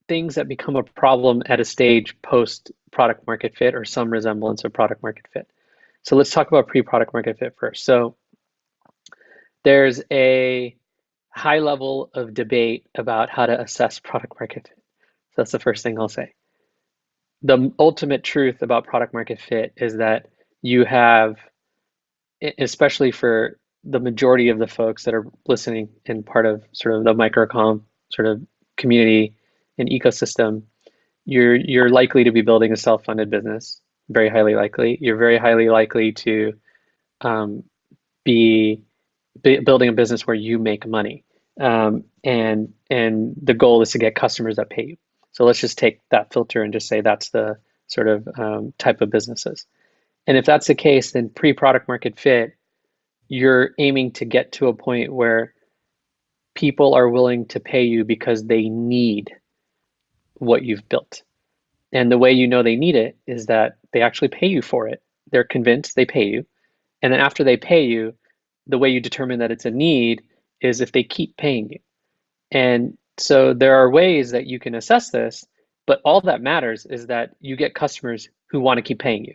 things 0.09 0.35
that 0.35 0.49
become 0.49 0.77
a 0.77 0.83
problem 0.83 1.43
at 1.47 1.61
a 1.61 1.65
stage 1.65 2.21
post 2.23 2.73
product 2.91 3.27
market 3.27 3.57
fit 3.57 3.75
or 3.75 3.85
some 3.85 4.11
resemblance 4.11 4.65
of 4.65 4.73
product 4.73 5.03
market 5.03 5.27
fit. 5.33 5.49
So 6.02 6.16
let's 6.16 6.30
talk 6.30 6.49
about 6.49 6.69
pre 6.69 6.83
product 6.83 7.12
market 7.12 7.38
fit 7.38 7.54
first. 7.59 7.85
So 7.85 8.16
there's 9.64 10.02
a 10.11 10.76
high 11.30 11.59
level 11.59 12.11
of 12.14 12.35
debate 12.35 12.87
about 12.95 13.30
how 13.30 13.47
to 13.47 13.61
assess 13.61 13.99
product 14.00 14.35
market 14.40 14.69
fit. 14.69 14.76
So 14.76 15.35
that's 15.37 15.52
the 15.52 15.59
first 15.59 15.83
thing 15.83 15.99
I'll 15.99 16.09
say. 16.09 16.35
The 17.42 17.73
ultimate 17.78 18.25
truth 18.25 18.62
about 18.62 18.87
product 18.87 19.14
market 19.14 19.40
fit 19.40 19.73
is 19.76 19.97
that 19.97 20.26
you 20.62 20.85
have, 20.85 21.37
especially 22.59 23.12
for 23.12 23.59
the 23.85 24.00
majority 24.00 24.50
of 24.50 24.59
the 24.59 24.66
folks 24.66 25.04
that 25.04 25.14
are 25.14 25.26
listening 25.47 25.88
and 26.04 26.26
part 26.26 26.45
of 26.45 26.62
sort 26.73 26.97
of 26.97 27.04
the 27.04 27.14
MicroConf 27.14 27.83
sort 28.12 28.28
of 28.28 28.42
community 28.76 29.35
and 29.78 29.88
ecosystem, 29.88 30.62
you're 31.25 31.54
you're 31.54 31.88
likely 31.88 32.25
to 32.25 32.33
be 32.33 32.42
building 32.42 32.73
a 32.73 32.76
self-funded 32.76 33.30
business. 33.30 33.80
Very 34.11 34.29
highly 34.29 34.55
likely. 34.57 34.99
You're 35.00 35.17
very 35.17 35.38
highly 35.38 35.69
likely 35.69 36.12
to 36.12 36.55
um, 37.21 37.62
be 38.25 38.83
building 39.40 39.88
a 39.88 39.93
business 39.93 40.26
where 40.26 40.35
you 40.35 40.59
make 40.59 40.87
money, 40.87 41.25
um, 41.61 42.05
and 42.25 42.75
and 42.90 43.35
the 43.40 43.55
goal 43.55 43.83
is 43.83 43.93
to 43.93 43.99
get 43.99 44.17
customers 44.17 44.57
that 44.57 44.69
pay 44.69 44.85
you. 44.85 44.97
So 45.33 45.45
let's 45.45 45.61
just 45.61 45.79
take 45.79 46.00
that 46.11 46.33
filter 46.33 46.62
and 46.62 46.73
just 46.73 46.88
say 46.88 47.00
that's 47.00 47.31
the 47.31 47.59
sort 47.87 48.09
of 48.09 48.29
um, 48.37 48.75
type 48.79 49.00
of 49.00 49.11
businesses. 49.11 49.64
And 50.26 50.37
if 50.37 50.45
that's 50.45 50.67
the 50.67 50.75
case, 50.75 51.12
then 51.12 51.29
pre-product 51.29 51.88
market 51.88 52.19
fit, 52.19 52.55
you're 53.29 53.71
aiming 53.79 54.12
to 54.12 54.25
get 54.25 54.52
to 54.52 54.67
a 54.69 54.75
point 54.75 55.12
where 55.12 55.55
people 56.55 56.95
are 56.95 57.09
willing 57.09 57.47
to 57.47 57.61
pay 57.61 57.85
you 57.85 58.05
because 58.05 58.45
they 58.45 58.69
need 58.69 59.31
what 60.35 60.64
you've 60.64 60.88
built. 60.88 61.23
And 61.92 62.11
the 62.11 62.18
way 62.18 62.32
you 62.32 62.47
know 62.47 62.62
they 62.62 62.76
need 62.76 62.94
it 62.94 63.16
is 63.26 63.47
that 63.47 63.78
they 63.92 64.02
actually 64.02 64.28
pay 64.28 64.47
you 64.47 64.62
for 64.62 64.88
it. 64.88 65.02
They're 65.32 65.44
convinced 65.44 65.97
they 65.97 66.06
pay 66.06 66.25
you. 66.25 66.47
And 67.02 67.12
then 67.12 67.20
after 67.20 67.42
they 67.44 67.56
pay 67.56 67.85
you, 67.85 68.14
the 68.66 68.78
way 68.78 68.90
you 68.90 69.00
determine 69.00 69.38
that 69.40 69.50
it's 69.50 69.64
a 69.64 69.70
need 69.70 70.23
is 70.61 70.80
if 70.80 70.92
they 70.92 71.02
keep 71.02 71.37
paying 71.37 71.70
you. 71.70 71.78
And 72.52 72.97
so 73.18 73.54
there 73.54 73.76
are 73.76 73.90
ways 73.90 74.30
that 74.30 74.47
you 74.47 74.59
can 74.59 74.75
assess 74.75 75.11
this, 75.11 75.44
but 75.87 76.00
all 76.04 76.20
that 76.23 76.42
matters 76.42 76.87
is 76.87 77.06
that 77.06 77.30
you 77.40 77.56
get 77.56 77.75
customers 77.75 78.28
who 78.50 78.61
want 78.61 78.78
to 78.78 78.82
keep 78.82 78.99
paying 78.99 79.25
you. 79.25 79.35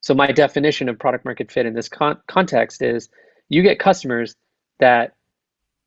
So 0.00 0.14
my 0.14 0.32
definition 0.32 0.88
of 0.88 0.98
product 0.98 1.24
market 1.24 1.50
fit 1.50 1.66
in 1.66 1.74
this 1.74 1.88
con- 1.88 2.20
context 2.26 2.80
is 2.82 3.08
you 3.48 3.62
get 3.62 3.78
customers 3.78 4.34
that 4.78 5.14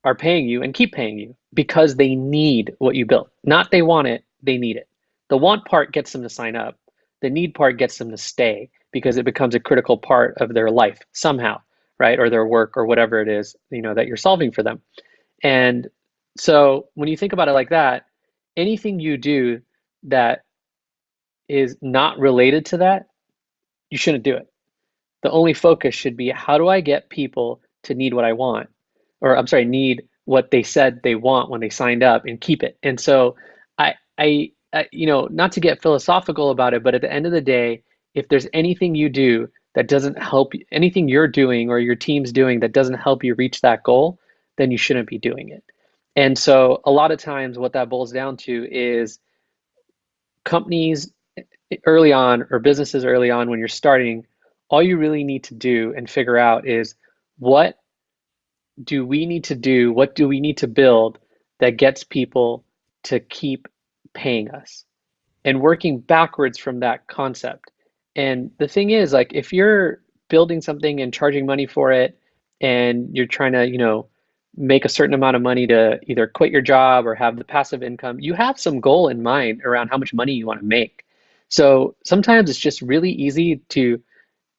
are 0.04 0.14
paying 0.14 0.48
you 0.48 0.62
and 0.62 0.74
keep 0.74 0.92
paying 0.92 1.18
you 1.18 1.34
because 1.52 1.96
they 1.96 2.14
need 2.14 2.74
what 2.78 2.94
you 2.94 3.06
built. 3.06 3.30
Not 3.42 3.70
they 3.70 3.82
want 3.82 4.06
it, 4.06 4.24
they 4.42 4.58
need 4.58 4.76
it. 4.76 4.88
The 5.28 5.36
want 5.36 5.64
part 5.64 5.92
gets 5.92 6.12
them 6.12 6.22
to 6.22 6.28
sign 6.28 6.56
up. 6.56 6.78
The 7.22 7.30
need 7.30 7.54
part 7.54 7.78
gets 7.78 7.98
them 7.98 8.10
to 8.10 8.16
stay 8.16 8.70
because 8.92 9.16
it 9.16 9.24
becomes 9.24 9.54
a 9.54 9.60
critical 9.60 9.98
part 9.98 10.34
of 10.38 10.54
their 10.54 10.70
life 10.70 11.00
somehow, 11.12 11.60
right? 11.98 12.18
Or 12.18 12.30
their 12.30 12.46
work 12.46 12.76
or 12.76 12.86
whatever 12.86 13.20
it 13.20 13.28
is, 13.28 13.56
you 13.70 13.82
know, 13.82 13.94
that 13.94 14.06
you're 14.06 14.16
solving 14.16 14.52
for 14.52 14.62
them. 14.62 14.82
And 15.42 15.88
so 16.36 16.88
when 16.94 17.08
you 17.08 17.16
think 17.16 17.32
about 17.32 17.48
it 17.48 17.52
like 17.52 17.70
that, 17.70 18.06
anything 18.56 19.00
you 19.00 19.16
do 19.16 19.60
that 20.04 20.44
is 21.48 21.76
not 21.82 22.18
related 22.18 22.66
to 22.66 22.78
that, 22.78 23.06
you 23.90 23.98
shouldn't 23.98 24.24
do 24.24 24.36
it. 24.36 24.46
The 25.22 25.30
only 25.30 25.54
focus 25.54 25.94
should 25.94 26.16
be 26.16 26.30
how 26.30 26.58
do 26.58 26.68
I 26.68 26.80
get 26.80 27.08
people 27.08 27.60
to 27.84 27.94
need 27.94 28.14
what 28.14 28.24
I 28.24 28.32
want? 28.32 28.68
Or 29.20 29.36
I'm 29.36 29.46
sorry, 29.46 29.64
need 29.64 30.02
what 30.26 30.50
they 30.50 30.62
said 30.62 31.00
they 31.02 31.14
want 31.14 31.50
when 31.50 31.60
they 31.60 31.70
signed 31.70 32.02
up 32.02 32.24
and 32.26 32.40
keep 32.40 32.62
it. 32.62 32.78
And 32.82 32.98
so 32.98 33.36
I 33.78 33.94
I, 34.18 34.52
I 34.74 34.88
you 34.92 35.06
know, 35.06 35.28
not 35.30 35.52
to 35.52 35.60
get 35.60 35.82
philosophical 35.82 36.50
about 36.50 36.74
it, 36.74 36.82
but 36.82 36.94
at 36.94 37.00
the 37.00 37.12
end 37.12 37.26
of 37.26 37.32
the 37.32 37.40
day, 37.40 37.82
if 38.14 38.28
there's 38.28 38.46
anything 38.52 38.94
you 38.94 39.08
do 39.08 39.48
that 39.74 39.88
doesn't 39.88 40.18
help 40.18 40.52
anything 40.72 41.08
you're 41.08 41.28
doing 41.28 41.68
or 41.68 41.78
your 41.78 41.96
team's 41.96 42.32
doing 42.32 42.60
that 42.60 42.72
doesn't 42.72 42.94
help 42.94 43.24
you 43.24 43.34
reach 43.34 43.60
that 43.60 43.82
goal, 43.82 44.18
then 44.56 44.70
you 44.70 44.78
shouldn't 44.78 45.08
be 45.08 45.18
doing 45.18 45.48
it. 45.48 45.64
And 46.16 46.38
so 46.38 46.80
a 46.84 46.90
lot 46.90 47.10
of 47.10 47.18
times 47.18 47.58
what 47.58 47.72
that 47.72 47.88
boils 47.88 48.12
down 48.12 48.36
to 48.38 48.68
is 48.70 49.18
companies 50.44 51.12
eh, 51.36 51.42
early 51.86 52.12
on 52.12 52.46
or 52.50 52.60
businesses 52.60 53.04
early 53.04 53.30
on 53.30 53.50
when 53.50 53.58
you're 53.58 53.68
starting, 53.68 54.26
all 54.68 54.82
you 54.82 54.96
really 54.96 55.24
need 55.24 55.44
to 55.44 55.54
do 55.54 55.92
and 55.96 56.08
figure 56.08 56.38
out 56.38 56.66
is 56.66 56.94
what 57.38 57.78
do 58.82 59.04
we 59.04 59.26
need 59.26 59.44
to 59.44 59.54
do? 59.54 59.92
What 59.92 60.14
do 60.14 60.28
we 60.28 60.40
need 60.40 60.58
to 60.58 60.68
build 60.68 61.18
that 61.58 61.76
gets 61.76 62.04
people 62.04 62.64
to 63.04 63.20
keep 63.20 63.68
paying 64.14 64.50
us? 64.50 64.84
And 65.44 65.60
working 65.60 66.00
backwards 66.00 66.56
from 66.56 66.80
that 66.80 67.06
concept. 67.06 67.70
And 68.16 68.50
the 68.58 68.68
thing 68.68 68.90
is, 68.90 69.12
like, 69.12 69.32
if 69.34 69.52
you're 69.52 70.00
building 70.28 70.60
something 70.62 71.00
and 71.00 71.12
charging 71.12 71.44
money 71.44 71.66
for 71.66 71.92
it, 71.92 72.18
and 72.60 73.14
you're 73.14 73.26
trying 73.26 73.52
to, 73.52 73.68
you 73.68 73.76
know, 73.76 74.08
make 74.56 74.84
a 74.84 74.88
certain 74.88 75.14
amount 75.14 75.36
of 75.36 75.42
money 75.42 75.66
to 75.66 75.98
either 76.06 76.26
quit 76.26 76.52
your 76.52 76.62
job 76.62 77.06
or 77.06 77.14
have 77.14 77.36
the 77.36 77.44
passive 77.44 77.82
income, 77.82 78.20
you 78.20 78.32
have 78.34 78.58
some 78.58 78.80
goal 78.80 79.08
in 79.08 79.22
mind 79.22 79.62
around 79.64 79.88
how 79.88 79.98
much 79.98 80.14
money 80.14 80.32
you 80.32 80.46
want 80.46 80.60
to 80.60 80.66
make. 80.66 81.04
So 81.48 81.96
sometimes 82.04 82.48
it's 82.48 82.58
just 82.58 82.80
really 82.80 83.10
easy 83.10 83.56
to 83.70 84.00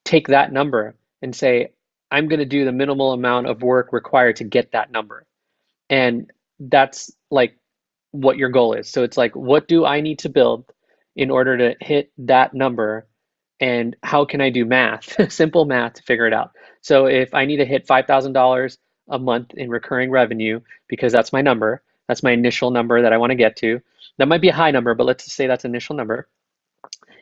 take 0.03 0.27
that 0.27 0.51
number 0.51 0.95
and 1.21 1.35
say, 1.35 1.71
I'm 2.11 2.27
going 2.27 2.39
to 2.39 2.45
do 2.45 2.65
the 2.65 2.71
minimal 2.71 3.13
amount 3.13 3.47
of 3.47 3.63
work 3.63 3.91
required 3.91 4.35
to 4.37 4.43
get 4.43 4.71
that 4.73 4.91
number. 4.91 5.25
And 5.89 6.31
that's 6.59 7.11
like 7.31 7.57
what 8.15 8.37
your 8.37 8.49
goal 8.49 8.73
is. 8.73 8.89
So 8.89 9.03
it's 9.03 9.17
like, 9.17 9.35
what 9.35 9.67
do 9.67 9.85
I 9.85 10.01
need 10.01 10.19
to 10.19 10.29
build 10.29 10.71
in 11.15 11.29
order 11.29 11.57
to 11.57 11.75
hit 11.81 12.11
that 12.19 12.53
number? 12.53 13.07
And 13.59 13.95
how 14.03 14.25
can 14.25 14.41
I 14.41 14.49
do 14.49 14.65
math, 14.65 15.31
simple 15.31 15.65
math 15.65 15.93
to 15.95 16.03
figure 16.03 16.27
it 16.27 16.33
out? 16.33 16.51
So 16.81 17.05
if 17.05 17.33
I 17.33 17.45
need 17.45 17.57
to 17.57 17.65
hit 17.65 17.87
$5,000 17.87 18.77
a 19.09 19.19
month 19.19 19.53
in 19.55 19.69
recurring 19.69 20.11
revenue 20.11 20.59
because 20.87 21.11
that's 21.11 21.33
my 21.33 21.41
number. 21.41 21.81
That's 22.07 22.23
my 22.23 22.31
initial 22.31 22.71
number 22.71 23.01
that 23.01 23.13
I 23.13 23.17
want 23.17 23.31
to 23.31 23.35
get 23.35 23.55
to. 23.57 23.81
That 24.17 24.27
might 24.27 24.41
be 24.41 24.49
a 24.49 24.53
high 24.53 24.71
number, 24.71 24.93
but 24.93 25.05
let's 25.05 25.31
say 25.31 25.47
that's 25.47 25.65
initial 25.65 25.95
number. 25.95 26.27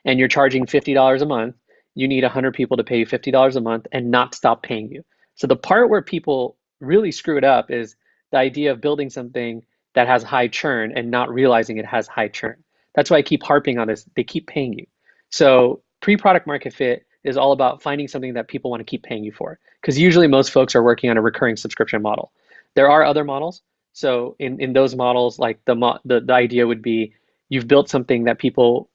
And 0.05 0.19
you're 0.19 0.27
charging 0.27 0.65
$50 0.65 1.21
a 1.21 1.25
month. 1.25 1.55
You 1.95 2.07
need 2.07 2.23
100 2.23 2.53
people 2.53 2.77
to 2.77 2.83
pay 2.83 2.99
you 2.99 3.05
$50 3.05 3.55
a 3.55 3.61
month 3.61 3.87
and 3.91 4.11
not 4.11 4.35
stop 4.35 4.63
paying 4.63 4.91
you. 4.91 5.03
So 5.35 5.47
the 5.47 5.55
part 5.55 5.89
where 5.89 6.01
people 6.01 6.57
really 6.79 7.11
screw 7.11 7.37
it 7.37 7.43
up 7.43 7.71
is 7.71 7.95
the 8.31 8.37
idea 8.37 8.71
of 8.71 8.81
building 8.81 9.09
something 9.09 9.63
that 9.95 10.07
has 10.07 10.23
high 10.23 10.47
churn 10.47 10.93
and 10.95 11.11
not 11.11 11.31
realizing 11.31 11.77
it 11.77 11.85
has 11.85 12.07
high 12.07 12.27
churn. 12.27 12.63
That's 12.95 13.09
why 13.09 13.17
I 13.17 13.21
keep 13.21 13.43
harping 13.43 13.79
on 13.79 13.87
this. 13.87 14.05
They 14.15 14.23
keep 14.23 14.47
paying 14.47 14.73
you. 14.73 14.85
So 15.29 15.81
pre-product 16.01 16.45
market 16.47 16.73
fit 16.73 17.05
is 17.23 17.37
all 17.37 17.51
about 17.53 17.81
finding 17.81 18.07
something 18.07 18.33
that 18.33 18.47
people 18.47 18.69
want 18.69 18.81
to 18.81 18.85
keep 18.85 19.03
paying 19.03 19.23
you 19.23 19.31
for. 19.31 19.59
Because 19.81 19.97
usually 19.97 20.27
most 20.27 20.51
folks 20.51 20.75
are 20.75 20.83
working 20.83 21.09
on 21.09 21.17
a 21.17 21.21
recurring 21.21 21.55
subscription 21.55 22.01
model. 22.01 22.31
There 22.75 22.89
are 22.89 23.03
other 23.03 23.23
models. 23.23 23.61
So 23.93 24.35
in, 24.39 24.59
in 24.59 24.73
those 24.73 24.95
models, 24.95 25.39
like 25.39 25.59
the, 25.65 25.75
the, 26.05 26.21
the 26.21 26.33
idea 26.33 26.67
would 26.67 26.81
be 26.81 27.13
you've 27.49 27.67
built 27.67 27.89
something 27.89 28.25
that 28.25 28.39
people 28.39 28.89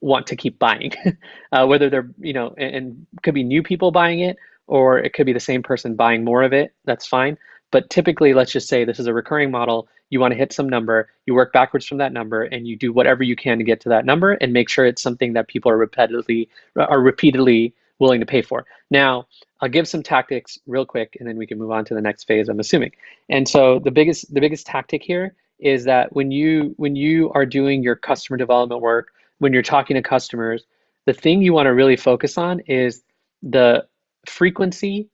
want 0.00 0.26
to 0.28 0.36
keep 0.36 0.58
buying, 0.58 0.92
uh, 1.52 1.66
whether 1.66 1.90
they're, 1.90 2.10
you 2.18 2.32
know, 2.32 2.54
and, 2.56 2.74
and 2.74 3.06
could 3.22 3.34
be 3.34 3.42
new 3.42 3.62
people 3.62 3.90
buying 3.90 4.20
it, 4.20 4.36
or 4.66 4.98
it 4.98 5.12
could 5.12 5.26
be 5.26 5.32
the 5.32 5.40
same 5.40 5.62
person 5.62 5.94
buying 5.94 6.24
more 6.24 6.42
of 6.42 6.52
it. 6.52 6.72
That's 6.84 7.06
fine. 7.06 7.38
But 7.70 7.90
typically, 7.90 8.34
let's 8.34 8.52
just 8.52 8.68
say 8.68 8.84
this 8.84 9.00
is 9.00 9.06
a 9.06 9.14
recurring 9.14 9.50
model. 9.50 9.88
You 10.14 10.20
want 10.20 10.30
to 10.30 10.38
hit 10.38 10.52
some 10.52 10.68
number, 10.68 11.08
you 11.26 11.34
work 11.34 11.52
backwards 11.52 11.86
from 11.86 11.98
that 11.98 12.12
number, 12.12 12.44
and 12.44 12.68
you 12.68 12.76
do 12.76 12.92
whatever 12.92 13.24
you 13.24 13.34
can 13.34 13.58
to 13.58 13.64
get 13.64 13.80
to 13.80 13.88
that 13.88 14.04
number 14.04 14.34
and 14.34 14.52
make 14.52 14.68
sure 14.68 14.86
it's 14.86 15.02
something 15.02 15.32
that 15.32 15.48
people 15.48 15.72
are 15.72 15.76
repeatedly 15.76 16.48
are 16.76 17.00
repeatedly 17.00 17.74
willing 17.98 18.20
to 18.20 18.26
pay 18.26 18.40
for. 18.40 18.64
Now, 18.92 19.26
I'll 19.60 19.68
give 19.68 19.88
some 19.88 20.04
tactics 20.04 20.56
real 20.68 20.86
quick, 20.86 21.16
and 21.18 21.28
then 21.28 21.36
we 21.36 21.48
can 21.48 21.58
move 21.58 21.72
on 21.72 21.84
to 21.86 21.94
the 21.94 22.00
next 22.00 22.28
phase. 22.28 22.48
I'm 22.48 22.60
assuming. 22.60 22.92
And 23.28 23.48
so 23.48 23.80
the 23.80 23.90
biggest 23.90 24.32
the 24.32 24.40
biggest 24.40 24.66
tactic 24.66 25.02
here 25.02 25.34
is 25.58 25.82
that 25.86 26.14
when 26.14 26.30
you 26.30 26.74
when 26.76 26.94
you 26.94 27.32
are 27.32 27.44
doing 27.44 27.82
your 27.82 27.96
customer 27.96 28.36
development 28.36 28.82
work, 28.82 29.08
when 29.38 29.52
you're 29.52 29.62
talking 29.62 29.96
to 29.96 30.02
customers, 30.02 30.64
the 31.06 31.12
thing 31.12 31.42
you 31.42 31.52
want 31.52 31.66
to 31.66 31.74
really 31.74 31.96
focus 31.96 32.38
on 32.38 32.60
is 32.60 33.02
the 33.42 33.84
frequency 34.28 35.08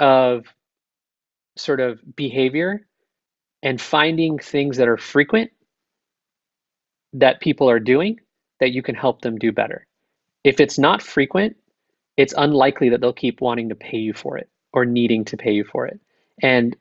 of 0.00 0.46
sort 1.56 1.80
of 1.80 2.00
behavior 2.16 2.86
and 3.62 3.80
finding 3.80 4.38
things 4.38 4.76
that 4.76 4.88
are 4.88 4.96
frequent 4.96 5.50
that 7.12 7.40
people 7.40 7.68
are 7.70 7.80
doing 7.80 8.20
that 8.60 8.72
you 8.72 8.82
can 8.82 8.94
help 8.94 9.22
them 9.22 9.38
do 9.38 9.52
better. 9.52 9.86
If 10.44 10.60
it's 10.60 10.78
not 10.78 11.02
frequent, 11.02 11.56
it's 12.16 12.34
unlikely 12.36 12.90
that 12.90 13.00
they'll 13.00 13.12
keep 13.12 13.40
wanting 13.40 13.68
to 13.68 13.74
pay 13.74 13.98
you 13.98 14.12
for 14.12 14.36
it 14.38 14.48
or 14.72 14.84
needing 14.84 15.24
to 15.26 15.36
pay 15.36 15.52
you 15.52 15.64
for 15.64 15.86
it. 15.86 15.98
And 16.42 16.76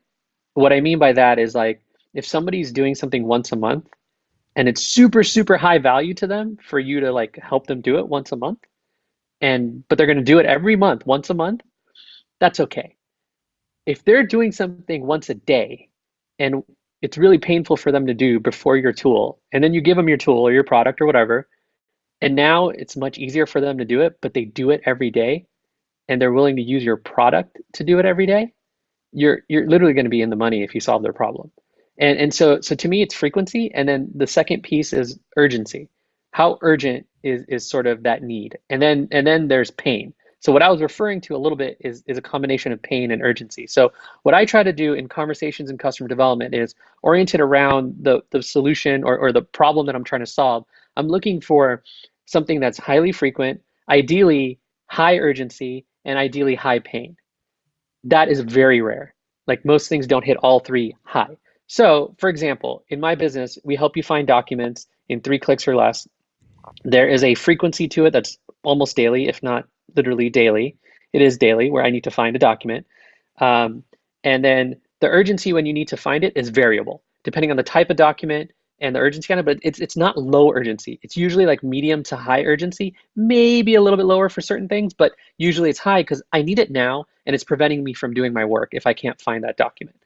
what 0.54 0.74
I 0.74 0.82
mean 0.82 1.00
by 1.00 1.14
that 1.14 1.40
is 1.40 1.54
like 1.56 1.82
if 2.14 2.26
somebody's 2.26 2.72
doing 2.72 2.96
something 2.96 3.26
once 3.26 3.52
a 3.52 3.56
month 3.56 3.88
and 4.56 4.68
it's 4.68 4.82
super 4.82 5.24
super 5.24 5.58
high 5.58 5.78
value 5.78 6.14
to 6.16 6.28
them 6.28 6.58
for 6.64 6.80
you 6.80 7.02
to 7.02 7.12
like 7.12 7.38
help 7.38 7.68
them 7.68 7.82
do 7.82 8.00
it 8.00 8.08
once 8.08 8.32
a 8.32 8.36
month 8.36 8.60
and 9.42 9.84
but 9.88 9.98
they're 9.98 10.08
going 10.08 10.18
to 10.18 10.24
do 10.24 10.40
it 10.40 10.46
every 10.46 10.76
month 10.76 11.06
once 11.06 11.30
a 11.30 11.34
month 11.34 11.62
that's 12.40 12.60
okay 12.60 12.96
if 13.86 14.04
they're 14.04 14.26
doing 14.26 14.52
something 14.52 15.06
once 15.06 15.30
a 15.30 15.34
day 15.34 15.90
and 16.40 16.64
it's 17.02 17.18
really 17.18 17.38
painful 17.40 17.78
for 17.78 17.92
them 17.92 18.08
to 18.08 18.14
do 18.14 18.40
before 18.40 18.78
your 18.78 18.94
tool. 18.94 19.40
And 19.54 19.64
then 19.64 19.74
you 19.74 19.82
give 19.82 19.98
them 19.98 20.10
your 20.10 20.18
tool 20.18 20.40
or 20.40 20.52
your 20.54 20.64
product 20.64 21.02
or 21.02 21.06
whatever 21.06 21.48
and 22.22 22.36
now 22.36 22.70
it's 22.70 22.98
much 22.98 23.18
easier 23.18 23.46
for 23.46 23.62
them 23.62 23.80
to 23.80 23.86
do 23.86 24.02
it 24.02 24.18
but 24.22 24.34
they 24.34 24.46
do 24.46 24.72
it 24.72 24.82
every 24.86 25.12
day 25.12 25.46
and 26.10 26.22
they're 26.22 26.34
willing 26.34 26.56
to 26.58 26.62
use 26.62 26.84
your 26.84 26.98
product 26.98 27.58
to 27.74 27.84
do 27.84 28.00
it 28.00 28.06
every 28.06 28.26
day 28.26 28.48
you're 29.14 29.42
you're 29.50 29.68
literally 29.70 29.96
going 29.96 30.06
to 30.06 30.12
be 30.12 30.22
in 30.22 30.32
the 30.32 30.38
money 30.38 30.64
if 30.64 30.76
you 30.76 30.82
solve 30.82 31.04
their 31.04 31.14
problem. 31.14 31.52
And 32.00 32.20
and 32.20 32.36
so 32.36 32.62
so 32.62 32.76
to 32.76 32.90
me 32.90 33.04
it's 33.04 33.16
frequency 33.16 33.72
and 33.74 33.90
then 33.90 34.12
the 34.16 34.28
second 34.28 34.64
piece 34.64 34.94
is 34.94 35.20
urgency. 35.38 35.90
How 36.32 36.60
urgent 36.62 37.08
is 37.24 37.44
is 37.50 37.70
sort 37.70 37.88
of 37.88 38.04
that 38.06 38.24
need. 38.24 38.60
And 38.70 38.82
then 38.82 39.10
and 39.12 39.28
then 39.28 39.50
there's 39.50 39.72
pain 39.72 40.14
so 40.46 40.52
what 40.52 40.62
I 40.62 40.70
was 40.70 40.80
referring 40.80 41.22
to 41.22 41.36
a 41.36 41.40
little 41.40 41.56
bit 41.56 41.76
is, 41.80 42.04
is 42.06 42.20
a 42.20 42.22
combination 42.22 42.72
of 42.72 42.80
pain 42.80 43.10
and 43.10 43.24
urgency. 43.24 43.66
So 43.66 43.92
what 44.22 44.36
I 44.36 44.46
try 44.46 44.62
to 44.62 44.72
do 44.72 44.94
in 44.94 45.08
conversations 45.08 45.72
and 45.72 45.80
customer 45.80 46.08
development 46.08 46.54
is 46.54 46.76
oriented 47.02 47.40
around 47.40 47.96
the, 48.00 48.22
the 48.30 48.44
solution 48.44 49.04
or, 49.04 49.18
or 49.18 49.32
the 49.32 49.42
problem 49.42 49.88
that 49.88 49.96
I'm 49.96 50.04
trying 50.04 50.22
to 50.22 50.28
solve. 50.28 50.66
I'm 50.98 51.08
looking 51.08 51.42
for 51.42 51.82
something 52.28 52.60
that's 52.60 52.78
highly 52.78 53.12
frequent, 53.12 53.60
ideally 53.90 54.60
high 54.86 55.18
urgency, 55.18 55.88
and 56.06 56.20
ideally 56.20 56.54
high 56.54 56.78
pain. 56.78 57.18
That 58.04 58.30
is 58.30 58.40
very 58.42 58.82
rare. 58.82 59.16
Like 59.48 59.66
most 59.66 59.90
things 59.90 60.06
don't 60.06 60.24
hit 60.24 60.38
all 60.38 60.60
three 60.60 60.96
high. 61.02 61.38
So 61.66 62.14
for 62.20 62.30
example, 62.30 62.84
in 62.90 63.00
my 63.00 63.16
business, 63.16 63.58
we 63.64 63.76
help 63.76 63.98
you 63.98 64.04
find 64.04 64.28
documents 64.28 64.86
in 65.10 65.22
three 65.22 65.40
clicks 65.40 65.68
or 65.68 65.76
less. 65.76 66.08
There 66.84 67.10
is 67.10 67.24
a 67.24 67.34
frequency 67.34 67.88
to 67.88 68.06
it 68.06 68.12
that's 68.12 68.38
almost 68.64 68.96
daily, 68.96 69.28
if 69.28 69.42
not 69.42 69.68
literally 69.96 70.30
daily. 70.30 70.78
It 71.14 71.22
is 71.22 71.38
daily 71.38 71.70
where 71.72 71.84
I 71.84 71.90
need 71.90 72.06
to 72.06 72.12
find 72.12 72.36
a 72.36 72.40
document. 72.40 72.86
Um, 73.40 73.84
and 74.24 74.44
then 74.44 74.78
the 75.02 75.08
urgency 75.08 75.54
when 75.54 75.66
you 75.66 75.74
need 75.74 75.90
to 75.90 75.98
find 75.98 76.24
it 76.24 76.34
is 76.36 76.50
variable 76.50 77.04
depending 77.26 77.52
on 77.52 77.58
the 77.58 77.64
type 77.64 77.90
of 77.90 77.98
document 77.98 78.52
and 78.80 78.96
the 78.96 79.00
urgency 79.00 79.28
kind 79.28 79.40
of, 79.40 79.46
but 79.46 79.58
it's, 79.64 79.80
it's 79.80 79.98
not 79.98 80.18
low 80.18 80.54
urgency. 80.54 81.00
It's 81.02 81.18
usually 81.18 81.46
like 81.46 81.64
medium 81.64 82.04
to 82.04 82.16
high 82.16 82.44
urgency, 82.44 82.96
maybe 83.16 83.76
a 83.76 83.82
little 83.82 83.98
bit 83.98 84.06
lower 84.06 84.30
for 84.30 84.42
certain 84.42 84.68
things, 84.70 84.94
but 84.94 85.14
usually 85.38 85.70
it's 85.70 85.80
high 85.80 86.02
because 86.02 86.22
I 86.32 86.44
need 86.44 86.60
it 86.60 86.72
now 86.72 87.06
and 87.26 87.34
it's 87.34 87.44
preventing 87.44 87.84
me 87.84 87.94
from 87.94 88.14
doing 88.14 88.32
my 88.32 88.46
work 88.46 88.70
if 88.74 88.86
I 88.86 88.94
can't 88.94 89.20
find 89.20 89.44
that 89.44 89.58
document. 89.58 90.00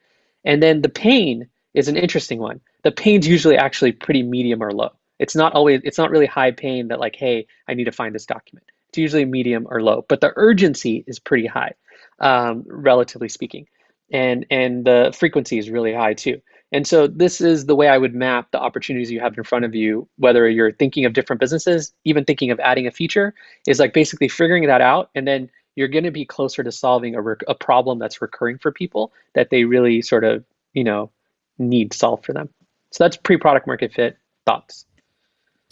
And 0.45 0.63
then 0.63 0.81
the 0.81 0.89
pain 0.89 1.49
is 1.73 1.87
an 1.87 1.97
interesting 1.97 2.39
one. 2.39 2.61
The 2.83 2.91
pain's 2.91 3.27
usually 3.27 3.57
actually 3.57 3.91
pretty 3.91 4.23
medium 4.23 4.63
or 4.63 4.71
low. 4.71 4.91
It's 5.19 5.35
not 5.35 5.53
always, 5.53 5.81
it's 5.83 5.97
not 5.97 6.11
really 6.11 6.25
high 6.25 6.51
pain 6.51 6.87
that 6.87 6.99
like, 6.99 7.15
hey, 7.15 7.47
I 7.67 7.73
need 7.73 7.85
to 7.85 7.91
find 7.91 8.15
this 8.15 8.25
document. 8.25 8.71
It's 8.89 8.97
usually 8.97 9.25
medium 9.25 9.67
or 9.69 9.81
low, 9.81 10.05
but 10.07 10.21
the 10.21 10.33
urgency 10.35 11.03
is 11.07 11.19
pretty 11.19 11.45
high, 11.47 11.73
um, 12.19 12.63
relatively 12.65 13.29
speaking, 13.29 13.67
and 14.11 14.45
and 14.49 14.85
the 14.85 15.15
frequency 15.17 15.57
is 15.59 15.69
really 15.69 15.93
high 15.93 16.13
too. 16.13 16.41
And 16.71 16.85
so 16.85 17.07
this 17.07 17.41
is 17.41 17.65
the 17.65 17.75
way 17.75 17.87
I 17.87 17.97
would 17.97 18.13
map 18.13 18.51
the 18.51 18.59
opportunities 18.59 19.09
you 19.09 19.19
have 19.19 19.35
in 19.37 19.43
front 19.43 19.65
of 19.65 19.73
you, 19.73 20.07
whether 20.17 20.47
you're 20.47 20.71
thinking 20.71 21.05
of 21.05 21.13
different 21.13 21.39
businesses, 21.39 21.93
even 22.03 22.25
thinking 22.25 22.51
of 22.51 22.59
adding 22.59 22.85
a 22.85 22.91
feature, 22.91 23.33
is 23.67 23.79
like 23.79 23.93
basically 23.93 24.27
figuring 24.27 24.67
that 24.67 24.81
out, 24.81 25.09
and 25.15 25.27
then 25.27 25.49
you're 25.75 25.87
going 25.87 26.03
to 26.03 26.11
be 26.11 26.25
closer 26.25 26.63
to 26.63 26.71
solving 26.71 27.15
a, 27.15 27.21
a 27.47 27.55
problem 27.55 27.99
that's 27.99 28.21
recurring 28.21 28.57
for 28.57 28.71
people 28.71 29.13
that 29.33 29.49
they 29.49 29.63
really 29.63 30.01
sort 30.01 30.23
of 30.23 30.43
you 30.73 30.83
know 30.83 31.11
need 31.57 31.93
solved 31.93 32.25
for 32.25 32.33
them. 32.33 32.49
So 32.91 33.03
that's 33.03 33.17
pre-product 33.17 33.67
market 33.67 33.93
fit 33.93 34.17
thoughts. 34.45 34.85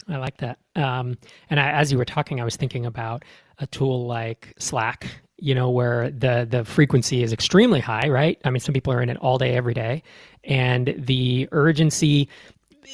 I 0.09 0.17
like 0.17 0.37
that. 0.37 0.59
Um, 0.75 1.17
and 1.49 1.59
I, 1.59 1.71
as 1.71 1.91
you 1.91 1.97
were 1.97 2.05
talking, 2.05 2.39
I 2.39 2.43
was 2.43 2.55
thinking 2.55 2.85
about 2.85 3.23
a 3.59 3.67
tool 3.67 4.05
like 4.05 4.53
Slack, 4.57 5.07
you 5.37 5.53
know, 5.53 5.69
where 5.69 6.09
the 6.11 6.47
the 6.49 6.63
frequency 6.63 7.23
is 7.23 7.33
extremely 7.33 7.79
high, 7.79 8.07
right? 8.07 8.39
I 8.45 8.49
mean, 8.49 8.59
some 8.59 8.73
people 8.73 8.93
are 8.93 9.01
in 9.01 9.09
it 9.09 9.17
all 9.17 9.37
day, 9.37 9.55
every 9.55 9.73
day, 9.73 10.03
and 10.43 10.93
the 10.97 11.49
urgency 11.51 12.29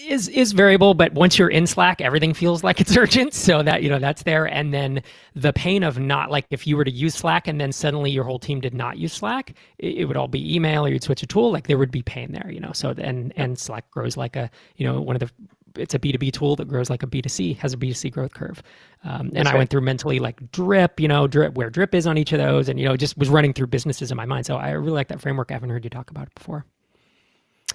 is 0.08 0.28
is 0.30 0.54
variable 0.54 0.94
but 0.94 1.14
once 1.14 1.38
you're 1.38 1.50
in 1.50 1.68
slack 1.68 2.02
everything 2.02 2.34
feels 2.34 2.64
like 2.64 2.82
it's 2.82 2.98
urgent 2.98 3.34
so 3.34 3.62
that 3.62 3.84
you 3.84 3.90
know 3.90 4.00
that's 4.00 4.24
there 4.24 4.46
and 4.46 4.74
then 4.74 5.02
the 5.36 5.54
pain 5.54 5.84
of 5.84 6.00
not 6.00 6.32
like 6.32 6.46
if 6.50 6.66
you 6.66 6.76
were 6.76 6.84
to 6.84 6.92
use 6.92 7.14
slack 7.14 7.48
and 7.48 7.62
then 7.62 7.72
suddenly 7.72 8.10
your 8.10 8.24
whole 8.24 8.40
team 8.40 8.60
did 8.60 8.74
not 8.74 8.98
use 8.98 9.14
slack 9.14 9.54
it, 9.78 9.98
it 9.98 10.06
would 10.06 10.18
all 10.18 10.28
be 10.28 10.56
email 10.56 10.86
or 10.86 10.90
you'd 10.90 11.04
switch 11.04 11.22
a 11.22 11.28
tool 11.28 11.52
like 11.52 11.68
there 11.68 11.78
would 11.78 11.92
be 11.92 12.02
pain 12.02 12.32
there 12.32 12.50
you 12.50 12.60
know 12.60 12.72
so 12.74 12.90
and 12.98 13.34
and 13.36 13.58
slack 13.60 13.90
grows 13.92 14.18
like 14.18 14.36
a 14.36 14.50
you 14.78 14.86
know 14.86 15.00
one 15.00 15.16
of 15.16 15.20
the 15.20 15.30
it's 15.76 15.94
a 15.94 16.00
B2B 16.00 16.32
tool 16.32 16.56
that 16.58 16.68
grows 16.68 16.90
like 16.90 17.04
a 17.04 17.08
B2C, 17.08 17.58
has 17.58 17.74
a 17.74 17.78
B2C 17.78 18.12
growth 18.12 18.34
curve. 18.34 18.62
Um, 19.04 19.32
and 19.36 19.48
I 19.48 19.56
went 19.56 19.70
through 19.70 19.82
mentally 19.82 20.20
like 20.20 20.52
drip, 20.52 21.00
you 21.00 21.08
know, 21.08 21.28
drip, 21.28 21.56
where 21.56 21.70
drip 21.70 21.94
is 21.96 22.08
on 22.08 22.18
each 22.18 22.32
of 22.32 22.40
those. 22.40 22.70
And, 22.70 22.80
you 22.80 22.88
know, 22.88 22.96
just 22.96 23.18
was 23.18 23.30
running 23.30 23.54
through 23.54 23.68
businesses 23.68 24.12
in 24.12 24.18
my 24.18 24.26
mind. 24.26 24.46
So 24.46 24.58
I 24.58 24.72
really 24.72 24.92
like 24.92 25.08
that 25.10 25.22
framework. 25.22 25.52
I 25.52 25.56
haven't 25.56 25.70
heard 25.70 25.84
you 25.84 25.90
talk 25.90 26.12
about 26.12 26.28
it 26.28 26.36
before. 26.36 26.66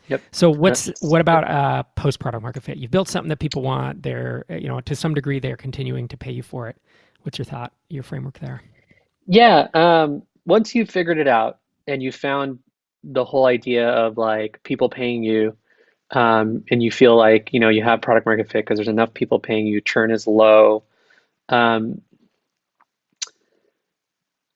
Yep. 0.09 0.23
So 0.33 0.51
what's 0.51 0.87
That's, 0.87 1.03
what 1.03 1.21
about 1.21 1.49
uh, 1.49 1.83
post 1.95 2.19
product 2.19 2.43
market 2.43 2.63
fit? 2.63 2.79
You've 2.79 2.91
built 2.91 3.09
something 3.09 3.29
that 3.29 3.39
people 3.39 3.63
want. 3.63 4.03
They're 4.03 4.45
you 4.49 4.69
know 4.69 4.81
to 4.81 4.97
some 4.97 5.15
degree 5.15 5.39
they're 5.39 5.57
continuing 5.57 6.09
to 6.09 6.17
pay 6.17 6.33
you 6.33 6.43
for 6.43 6.69
it. 6.69 6.77
What's 7.23 7.39
your 7.39 7.45
thought? 7.45 7.73
Your 7.89 8.03
framework 8.03 8.39
there? 8.39 8.63
Yeah. 9.27 9.69
Um, 9.75 10.23
once 10.47 10.75
you've 10.75 10.89
figured 10.89 11.19
it 11.19 11.29
out 11.29 11.59
and 11.87 12.03
you 12.03 12.11
found 12.11 12.59
the 13.05 13.25
whole 13.25 13.47
idea 13.47 13.89
of 13.91 14.17
like 14.17 14.61
people 14.63 14.89
paying 14.89 15.23
you 15.23 15.57
um, 16.11 16.65
and 16.71 16.83
you 16.83 16.91
feel 16.91 17.17
like 17.17 17.51
you 17.53 17.61
know 17.61 17.69
you 17.69 17.83
have 17.83 18.01
product 18.03 18.27
market 18.27 18.51
fit 18.51 18.65
because 18.65 18.79
there's 18.79 18.89
enough 18.89 19.15
people 19.15 19.39
paying 19.39 19.67
you, 19.67 19.81
churn 19.81 20.11
is 20.11 20.27
low. 20.27 20.85
Um, 21.49 22.03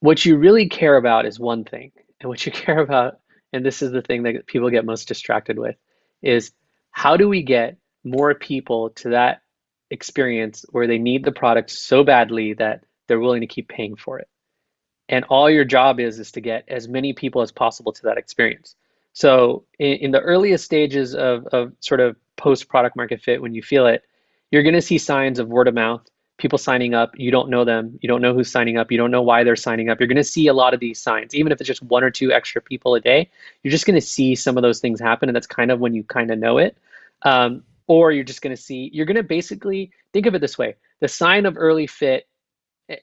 what 0.01 0.25
you 0.25 0.37
really 0.37 0.69
care 0.69 0.97
about 0.97 1.27
is 1.27 1.39
one 1.39 1.65
thing, 1.65 1.93
and 2.21 2.29
what 2.29 2.45
you 2.45 2.53
care 2.53 2.79
about, 2.79 3.21
and 3.53 3.65
this 3.65 3.83
is 3.83 3.93
the 3.93 4.03
thing 4.03 4.25
that 4.25 4.47
people 4.47 4.71
get 4.71 4.85
most 4.85 5.09
distracted 5.09 5.59
with, 5.59 5.77
is 6.23 6.53
how 6.91 7.17
do 7.17 7.29
we 7.29 7.43
get 7.43 7.77
more 8.05 8.35
people 8.35 8.91
to 8.91 9.11
that 9.11 9.43
experience 9.91 10.65
where 10.71 10.87
they 10.87 10.99
need 10.99 11.25
the 11.25 11.33
product 11.33 11.71
so 11.71 12.03
badly 12.03 12.55
that 12.55 12.85
they're 13.07 13.21
willing 13.21 13.43
to 13.43 13.47
keep 13.47 13.69
paying 13.69 13.95
for 13.95 14.19
it. 14.19 14.29
And 15.09 15.25
all 15.27 15.51
your 15.51 15.65
job 15.65 16.01
is 16.01 16.19
is 16.19 16.33
to 16.33 16.41
get 16.41 16.65
as 16.69 16.89
many 16.89 17.13
people 17.13 17.43
as 17.43 17.53
possible 17.53 17.93
to 17.93 18.03
that 18.05 18.17
experience. 18.17 18.75
So 19.13 19.65
in, 19.79 19.93
in 19.95 20.11
the 20.11 20.21
earliest 20.21 20.65
stages 20.65 21.15
of, 21.15 21.47
of 21.47 21.73
sort 21.81 22.01
of 22.01 22.17
post 22.37 22.69
product 22.69 22.97
market 22.97 23.21
fit, 23.21 23.43
when 23.43 23.55
you 23.55 23.63
feel 23.63 23.87
it, 23.87 24.03
you're 24.51 24.63
going 24.63 24.75
to 24.75 24.83
see 24.83 24.99
signs 24.99 25.39
of 25.39 25.49
word 25.49 25.69
of 25.69 25.75
mouth, 25.75 26.03
people 26.39 26.59
signing 26.59 26.95
up. 26.95 27.13
You 27.17 27.31
don't 27.31 27.49
know 27.49 27.65
them. 27.65 27.99
You 28.03 28.09
don't 28.09 28.21
know 28.21 28.35
who's 28.35 28.51
signing 28.51 28.77
up. 28.77 28.91
You 28.91 28.99
don't 28.99 29.11
know 29.11 29.23
why 29.23 29.45
they're 29.45 29.57
signing 29.57 29.89
up. 29.89 30.01
You're 30.01 30.09
going 30.09 30.17
to 30.17 30.25
see 30.25 30.47
a 30.49 30.55
lot 30.55 30.75
of 30.75 30.81
these 30.81 31.01
signs, 31.01 31.35
even 31.35 31.53
if 31.53 31.61
it's 31.61 31.69
just 31.69 31.83
one 31.83 32.05
or 32.05 32.11
two 32.11 32.33
extra 32.33 32.61
people 32.61 32.95
a 32.95 33.01
day. 33.01 33.31
You're 33.63 33.71
just 33.71 33.87
going 33.87 33.95
to 33.95 34.07
see 34.07 34.35
some 34.35 34.57
of 34.57 34.63
those 34.63 34.81
things 34.81 35.01
happen, 35.01 35.29
and 35.29 35.37
that's 35.37 35.47
kind 35.47 35.71
of 35.71 35.81
when 35.81 35.95
you 35.95 36.05
kind 36.05 36.31
of 36.31 36.39
know 36.39 36.59
it. 36.59 36.77
Um, 37.23 37.63
or 37.87 38.13
you're 38.13 38.25
just 38.25 38.43
going 38.43 38.55
to 38.55 38.61
see. 38.61 38.91
You're 38.93 39.07
going 39.07 39.17
to 39.17 39.23
basically 39.23 39.91
think 40.13 40.27
of 40.27 40.35
it 40.35 40.41
this 40.41 40.59
way: 40.59 40.77
the 41.01 41.09
sign 41.09 41.47
of 41.47 41.57
early 41.57 41.87
fit 41.87 42.27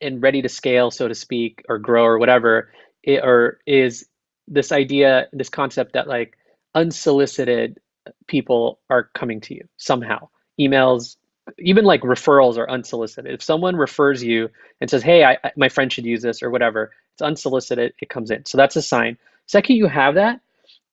and 0.01 0.21
ready 0.21 0.41
to 0.41 0.49
scale, 0.49 0.91
so 0.91 1.07
to 1.07 1.15
speak, 1.15 1.63
or 1.69 1.79
grow 1.79 2.03
or 2.05 2.19
whatever, 2.19 2.71
it, 3.03 3.23
or 3.23 3.59
is 3.65 4.05
this 4.49 4.71
idea, 4.71 5.27
this 5.31 5.49
concept 5.49 5.93
that 5.93 6.07
like 6.07 6.37
unsolicited 6.75 7.79
people 8.27 8.79
are 8.89 9.09
coming 9.13 9.41
to 9.41 9.53
you 9.53 9.67
somehow. 9.77 10.27
Emails, 10.59 11.17
even 11.57 11.85
like 11.85 12.01
referrals 12.01 12.57
are 12.57 12.69
unsolicited. 12.69 13.33
If 13.33 13.43
someone 13.43 13.75
refers 13.75 14.23
you 14.23 14.49
and 14.81 14.89
says, 14.89 15.03
"Hey, 15.03 15.23
I, 15.23 15.37
I, 15.43 15.51
my 15.55 15.69
friend 15.69 15.91
should 15.91 16.05
use 16.05 16.21
this" 16.21 16.43
or 16.43 16.49
whatever, 16.49 16.91
it's 17.13 17.21
unsolicited. 17.21 17.93
It 17.99 18.09
comes 18.09 18.31
in. 18.31 18.45
So 18.45 18.57
that's 18.57 18.75
a 18.75 18.81
sign. 18.81 19.17
Second, 19.45 19.77
you 19.77 19.87
have 19.87 20.15
that, 20.15 20.41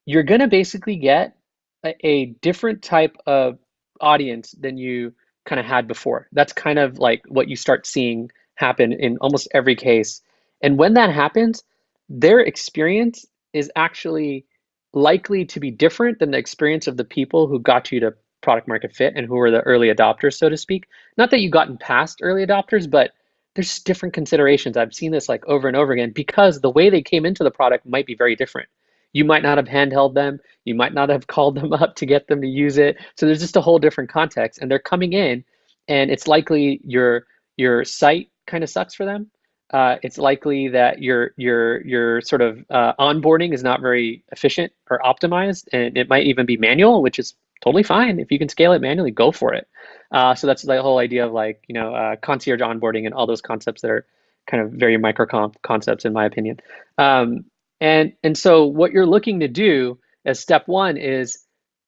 you're 0.06 0.22
gonna 0.22 0.48
basically 0.48 0.96
get 0.96 1.36
a, 1.84 1.94
a 2.06 2.26
different 2.42 2.82
type 2.82 3.16
of 3.26 3.58
audience 4.00 4.52
than 4.52 4.78
you 4.78 5.12
kind 5.44 5.60
of 5.60 5.66
had 5.66 5.88
before. 5.88 6.28
That's 6.32 6.52
kind 6.52 6.78
of 6.78 6.98
like 6.98 7.22
what 7.28 7.48
you 7.48 7.56
start 7.56 7.86
seeing 7.86 8.30
happen 8.56 8.92
in 8.92 9.18
almost 9.20 9.48
every 9.54 9.76
case. 9.76 10.22
And 10.62 10.78
when 10.78 10.94
that 10.94 11.10
happens, 11.10 11.62
their 12.08 12.40
experience 12.40 13.26
is 13.56 13.70
actually 13.76 14.46
likely 14.92 15.44
to 15.44 15.60
be 15.60 15.70
different 15.70 16.18
than 16.18 16.30
the 16.30 16.38
experience 16.38 16.86
of 16.86 16.96
the 16.96 17.04
people 17.04 17.46
who 17.46 17.58
got 17.58 17.90
you 17.90 18.00
to 18.00 18.14
product 18.42 18.68
market 18.68 18.94
fit 18.94 19.14
and 19.16 19.26
who 19.26 19.34
were 19.34 19.50
the 19.50 19.60
early 19.62 19.88
adopters, 19.88 20.34
so 20.34 20.48
to 20.48 20.56
speak. 20.56 20.86
Not 21.16 21.30
that 21.30 21.40
you've 21.40 21.52
gotten 21.52 21.76
past 21.78 22.20
early 22.22 22.46
adopters, 22.46 22.88
but 22.88 23.12
there's 23.54 23.80
different 23.80 24.14
considerations. 24.14 24.76
I've 24.76 24.94
seen 24.94 25.12
this 25.12 25.28
like 25.28 25.44
over 25.46 25.66
and 25.66 25.76
over 25.76 25.92
again 25.92 26.12
because 26.14 26.60
the 26.60 26.70
way 26.70 26.90
they 26.90 27.02
came 27.02 27.26
into 27.26 27.42
the 27.42 27.50
product 27.50 27.86
might 27.86 28.06
be 28.06 28.14
very 28.14 28.36
different. 28.36 28.68
You 29.12 29.24
might 29.24 29.42
not 29.42 29.56
have 29.56 29.66
handheld 29.66 30.14
them. 30.14 30.38
You 30.64 30.74
might 30.74 30.92
not 30.92 31.08
have 31.08 31.26
called 31.34 31.56
them 31.56 31.72
up 31.72 31.96
to 31.96 32.06
get 32.06 32.28
them 32.28 32.42
to 32.42 32.46
use 32.46 32.76
it. 32.76 32.98
So 33.16 33.26
there's 33.26 33.40
just 33.40 33.56
a 33.56 33.62
whole 33.62 33.78
different 33.78 34.10
context, 34.10 34.60
and 34.60 34.70
they're 34.70 34.78
coming 34.78 35.14
in, 35.14 35.44
and 35.88 36.10
it's 36.10 36.28
likely 36.28 36.80
your 36.84 37.26
your 37.56 37.84
site 37.84 38.30
kind 38.46 38.62
of 38.62 38.70
sucks 38.70 38.94
for 38.94 39.06
them. 39.06 39.30
Uh, 39.70 39.96
it's 40.02 40.18
likely 40.18 40.68
that 40.68 41.02
your 41.02 41.32
your 41.36 41.84
your 41.84 42.20
sort 42.20 42.40
of 42.40 42.64
uh, 42.70 42.92
onboarding 43.00 43.52
is 43.52 43.62
not 43.62 43.80
very 43.80 44.22
efficient 44.30 44.72
or 44.90 45.00
optimized, 45.00 45.66
and 45.72 45.96
it 45.96 46.08
might 46.08 46.26
even 46.26 46.46
be 46.46 46.56
manual, 46.56 47.02
which 47.02 47.18
is 47.18 47.34
totally 47.64 47.82
fine. 47.82 48.20
If 48.20 48.30
you 48.30 48.38
can 48.38 48.48
scale 48.48 48.72
it 48.72 48.80
manually, 48.80 49.10
go 49.10 49.32
for 49.32 49.54
it. 49.54 49.68
Uh, 50.12 50.34
so 50.34 50.46
that's 50.46 50.62
the 50.62 50.80
whole 50.80 50.98
idea 50.98 51.26
of 51.26 51.32
like 51.32 51.64
you 51.66 51.74
know 51.74 51.94
uh, 51.94 52.16
concierge 52.16 52.60
onboarding 52.60 53.06
and 53.06 53.14
all 53.14 53.26
those 53.26 53.40
concepts 53.40 53.82
that 53.82 53.90
are 53.90 54.06
kind 54.46 54.62
of 54.62 54.70
very 54.72 54.96
micro 54.96 55.26
concepts 55.62 56.04
in 56.04 56.12
my 56.12 56.24
opinion. 56.24 56.60
Um, 56.98 57.44
and 57.80 58.12
and 58.22 58.38
so 58.38 58.66
what 58.66 58.92
you're 58.92 59.06
looking 59.06 59.40
to 59.40 59.48
do 59.48 59.98
as 60.24 60.38
step 60.38 60.68
one 60.68 60.96
is 60.96 61.44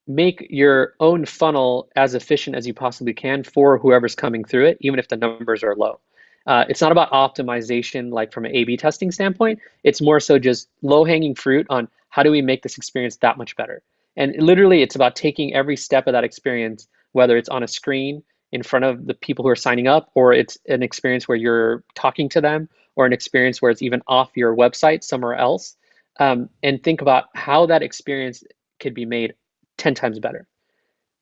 make 0.09 0.47
your 0.51 0.95
own 1.01 1.27
funnel 1.27 1.89
as 1.95 2.15
efficient 2.15 2.57
as 2.57 2.67
you 2.67 2.75
possibly 2.75 3.13
can 3.13 3.45
for 3.45 3.79
whoever's 3.79 4.15
coming 4.15 4.43
through 4.43 4.67
it, 4.67 4.79
even 4.81 4.99
if 4.99 5.09
the 5.09 5.17
numbers 5.17 5.63
are 5.63 5.77
low. 5.77 6.01
Uh, 6.49 6.65
it's 6.71 6.81
not 6.81 6.91
about 6.91 7.11
optimization 7.13 8.11
like 8.11 8.33
from 8.33 8.47
an 8.47 8.57
A/B 8.57 8.79
testing 8.79 9.13
standpoint. 9.13 9.61
It's 9.85 10.01
more 10.01 10.19
so 10.19 10.39
just 10.39 10.71
low 10.81 11.05
hanging 11.05 11.35
fruit 11.35 11.67
on 11.69 11.89
how 12.09 12.23
do 12.23 12.31
we 12.31 12.41
make 12.41 12.63
this 12.63 12.79
experience 12.79 13.19
that 13.19 13.37
much 13.37 13.55
better. 13.55 13.83
And 14.17 14.35
literally, 14.39 14.81
it's 14.81 14.97
about 14.97 15.15
taking 15.15 15.55
every 15.55 15.77
step 15.77 16.07
of 16.07 16.15
that 16.15 16.25
experience, 16.25 16.89
whether 17.13 17.37
it's 17.37 17.51
on 17.51 17.63
a 17.63 17.69
screen 17.69 18.23
in 18.51 18.63
front 18.63 18.87
of 18.87 19.07
the 19.07 19.13
people 19.13 19.43
who 19.43 19.51
are 19.51 19.57
signing 19.57 19.89
up, 19.89 20.11
or 20.15 20.33
it's 20.33 20.57
an 20.69 20.83
experience 20.83 21.29
where 21.29 21.37
you're 21.37 21.85
talking 21.95 22.31
to 22.31 22.41
them, 22.41 22.67
or 22.97 23.05
an 23.05 23.13
experience 23.13 23.61
where 23.61 23.71
it's 23.71 23.83
even 23.83 24.01
off 24.09 24.31
your 24.35 24.57
website 24.57 25.05
somewhere 25.05 25.35
else, 25.35 25.77
um, 26.19 26.49
and 26.63 26.83
think 26.83 27.03
about 27.03 27.25
how 27.35 27.67
that 27.67 27.83
experience 27.83 28.43
could 28.81 28.95
be 28.95 29.05
made 29.05 29.35
10 29.77 29.95
times 29.95 30.19
better. 30.19 30.49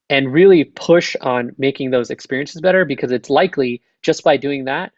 And 0.09 0.33
really 0.33 0.62
push 0.62 1.17
on 1.21 1.51
making 1.59 1.91
those 1.91 2.11
experiences 2.11 2.61
better 2.61 2.85
because 2.85 3.11
it's 3.11 3.29
likely 3.29 3.83
just 4.03 4.23
by 4.23 4.37
doing 4.37 4.67
that, 4.67 4.93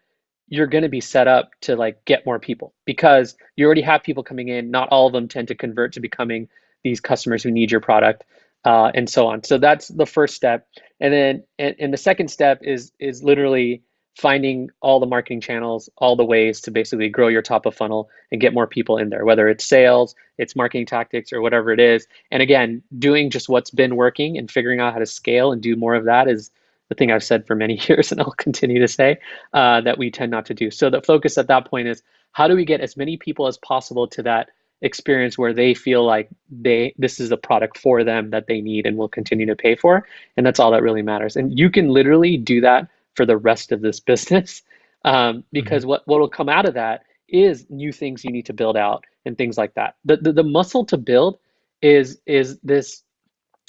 you're 0.49 0.67
going 0.67 0.83
to 0.83 0.89
be 0.89 1.01
set 1.01 1.29
up 1.29 1.51
to 1.63 1.77
like 1.77 2.05
get 2.05 2.25
more 2.27 2.39
people 2.39 2.75
because 2.85 3.37
you 3.57 3.67
already 3.67 3.83
have 3.83 4.03
people 4.03 4.23
coming 4.23 4.49
in. 4.49 4.71
Not 4.71 4.89
all 4.91 5.07
of 5.07 5.13
them 5.13 5.29
tend 5.29 5.49
to 5.49 5.55
convert 5.55 5.93
to 5.95 6.01
becoming 6.01 6.49
these 6.85 7.01
customers 7.01 7.43
who 7.43 7.51
need 7.51 7.71
your 7.71 7.81
product 7.81 8.25
uh, 8.65 8.91
and 8.95 9.09
so 9.09 9.27
on. 9.27 9.43
So 9.45 9.59
that's 9.59 9.89
the 9.89 10.07
first 10.07 10.35
step. 10.35 10.67
And 11.01 11.13
then, 11.13 11.45
and, 11.59 11.77
and 11.79 11.93
the 11.93 11.99
second 11.99 12.29
step 12.29 12.61
is 12.63 12.93
is 12.99 13.23
literally 13.23 13.83
finding 14.17 14.69
all 14.81 14.99
the 14.99 15.07
marketing 15.07 15.41
channels, 15.41 15.89
all 15.99 16.17
the 16.17 16.25
ways 16.25 16.61
to 16.61 16.73
basically 16.73 17.09
grow 17.09 17.29
your 17.29 17.43
top 17.43 17.67
of 17.67 17.75
funnel 17.75 18.11
and 18.33 18.41
get 18.41 18.53
more 18.53 18.67
people 18.67 18.99
in 18.99 19.11
there, 19.11 19.25
whether 19.25 19.49
it's 19.49 19.65
sales, 19.65 20.17
it's 20.39 20.57
marketing 20.57 20.87
tactics, 20.87 21.33
or 21.33 21.41
whatever 21.41 21.71
it 21.71 21.79
is. 21.79 22.09
And 22.33 22.43
again, 22.43 22.83
doing 22.99 23.31
just 23.31 23.49
what's 23.49 23.71
been 23.71 23.95
working 23.95 24.37
and 24.37 24.51
figuring 24.51 24.81
out 24.81 24.93
how 24.93 24.99
to 24.99 25.07
scale 25.07 25.53
and 25.53 25.63
do 25.63 25.77
more 25.77 25.95
of 25.95 26.05
that 26.07 26.27
is 26.27 26.51
the 26.88 26.94
thing 26.94 27.12
I've 27.12 27.24
said 27.24 27.46
for 27.46 27.55
many 27.55 27.81
years 27.88 28.12
and 28.12 28.20
I'll 28.20 28.33
continue 28.33 28.81
to 28.81 28.88
say 28.88 29.18
uh, 29.53 29.81
that 29.83 29.98
we 29.98 30.11
tend 30.11 30.31
not 30.31 30.46
to 30.46 30.55
do. 30.55 30.70
So 30.70 30.90
the 30.90 31.03
focus 31.03 31.38
at 31.38 31.48
that 31.48 31.70
point 31.70 31.88
is 31.88 32.03
how 32.33 32.48
do 32.48 32.55
we 32.55 32.64
get 32.64 32.81
as 32.81 32.96
many 32.96 33.16
people 33.16 33.46
as 33.46 33.59
possible 33.59 34.07
to 34.09 34.22
that 34.22 34.51
experience 34.81 35.37
where 35.37 35.53
they 35.53 35.74
feel 35.74 36.05
like 36.05 36.29
they 36.51 36.94
this 36.98 37.18
is 37.18 37.33
a 37.33 37.37
product 37.37 37.77
for 37.77 38.05
them 38.05 38.31
that 38.31 38.46
they 38.46 38.61
need 38.61 38.87
and 38.87 38.96
will 38.96 39.09
continue 39.09 39.44
to 39.44 39.57
pay 39.57 39.74
for 39.74 40.07
and 40.37 40.46
that's 40.46 40.61
all 40.61 40.70
that 40.70 40.83
really 40.83 41.03
matters 41.03 41.35
and 41.35 41.59
you 41.59 41.68
can 41.68 41.88
literally 41.88 42.37
do 42.37 42.61
that 42.61 42.88
for 43.16 43.27
the 43.27 43.37
rest 43.37 43.72
of 43.72 43.81
this 43.81 43.98
business 44.12 44.62
um, 45.05 45.42
because 45.53 45.83
mm-hmm. 45.83 45.90
what 45.90 46.03
what 46.07 46.20
will 46.20 46.29
come 46.29 46.48
out 46.48 46.64
of 46.64 46.74
that 46.74 47.03
is 47.29 47.66
new 47.68 47.92
things 47.92 48.24
you 48.24 48.31
need 48.31 48.46
to 48.46 48.53
build 48.53 48.77
out 48.77 49.05
and 49.27 49.37
things 49.37 49.59
like 49.59 49.74
that 49.74 49.96
the, 50.05 50.16
the, 50.18 50.33
the 50.33 50.44
muscle 50.44 50.85
to 50.85 50.96
build 50.96 51.38
is 51.83 52.20
is 52.27 52.59
this 52.61 53.03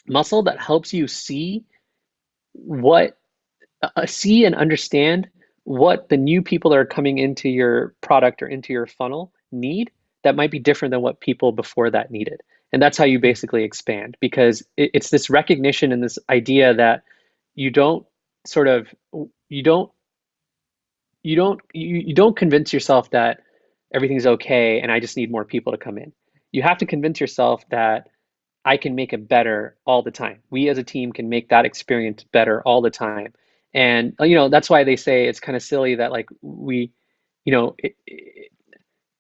muscle 0.08 0.44
that 0.44 0.60
helps 0.60 0.94
you 0.94 1.08
see 1.08 1.64
what 2.54 3.18
uh, 3.82 4.06
see 4.06 4.46
and 4.46 4.56
understand 4.56 5.30
what 5.64 6.10
the 6.10 6.18
new 6.18 6.42
people 6.42 6.72
that 6.72 6.78
are 6.78 6.86
coming 6.86 7.18
into 7.18 7.50
your 7.50 7.94
product 8.02 8.42
or 8.42 8.48
into 8.48 8.74
your 8.74 8.88
funnel 8.88 9.32
need 9.52 9.92
that 10.24 10.36
might 10.36 10.52
be 10.52 10.60
different 10.60 10.92
than 10.92 11.02
what 11.02 11.22
people 11.22 11.52
before 11.52 11.90
that 11.90 12.12
needed. 12.12 12.42
And 12.72 12.82
that's 12.82 12.98
how 12.98 13.06
you 13.06 13.20
basically 13.20 13.64
expand 13.64 14.18
because 14.20 14.62
it, 14.78 14.92
it's 14.94 15.10
this 15.10 15.30
recognition 15.30 15.92
and 15.92 16.04
this 16.04 16.20
idea 16.30 16.74
that 16.74 17.04
you 17.56 17.72
don't 17.72 18.06
sort 18.46 18.68
of 18.68 18.88
you 19.50 19.64
don't 19.64 19.92
you 21.24 21.36
don't 21.36 21.60
you, 21.74 21.98
you 22.08 22.14
don't 22.14 22.38
convince 22.38 22.74
yourself 22.74 23.10
that 23.12 23.42
everything's 23.94 24.28
okay 24.28 24.80
and 24.80 24.92
I 24.92 25.00
just 25.00 25.18
need 25.18 25.32
more 25.32 25.46
people 25.46 25.72
to 25.72 25.78
come 25.78 25.98
in. 25.98 26.14
You 26.52 26.62
have 26.64 26.80
to 26.80 26.86
convince 26.86 27.20
yourself 27.20 27.64
that 27.70 28.08
I 28.66 28.78
can 28.78 28.96
make 28.96 29.14
it 29.14 29.28
better 29.28 29.78
all 29.86 30.04
the 30.04 30.12
time. 30.12 30.40
We 30.50 30.70
as 30.70 30.78
a 30.78 30.84
team 30.84 31.14
can 31.14 31.30
make 31.30 31.50
that 31.50 31.66
experience 31.66 32.24
better 32.24 32.62
all 32.64 32.82
the 32.82 32.90
time. 32.90 33.34
And 33.74 34.14
you 34.20 34.36
know, 34.36 34.50
that's 34.50 34.70
why 34.70 34.84
they 34.84 34.96
say 34.96 35.28
it's 35.28 35.40
kind 35.40 35.56
of 35.56 35.62
silly 35.62 35.96
that 35.96 36.12
like 36.12 36.30
we 36.42 36.92
you 37.46 37.52
know, 37.52 37.76
it, 37.78 37.96
it, 38.06 38.52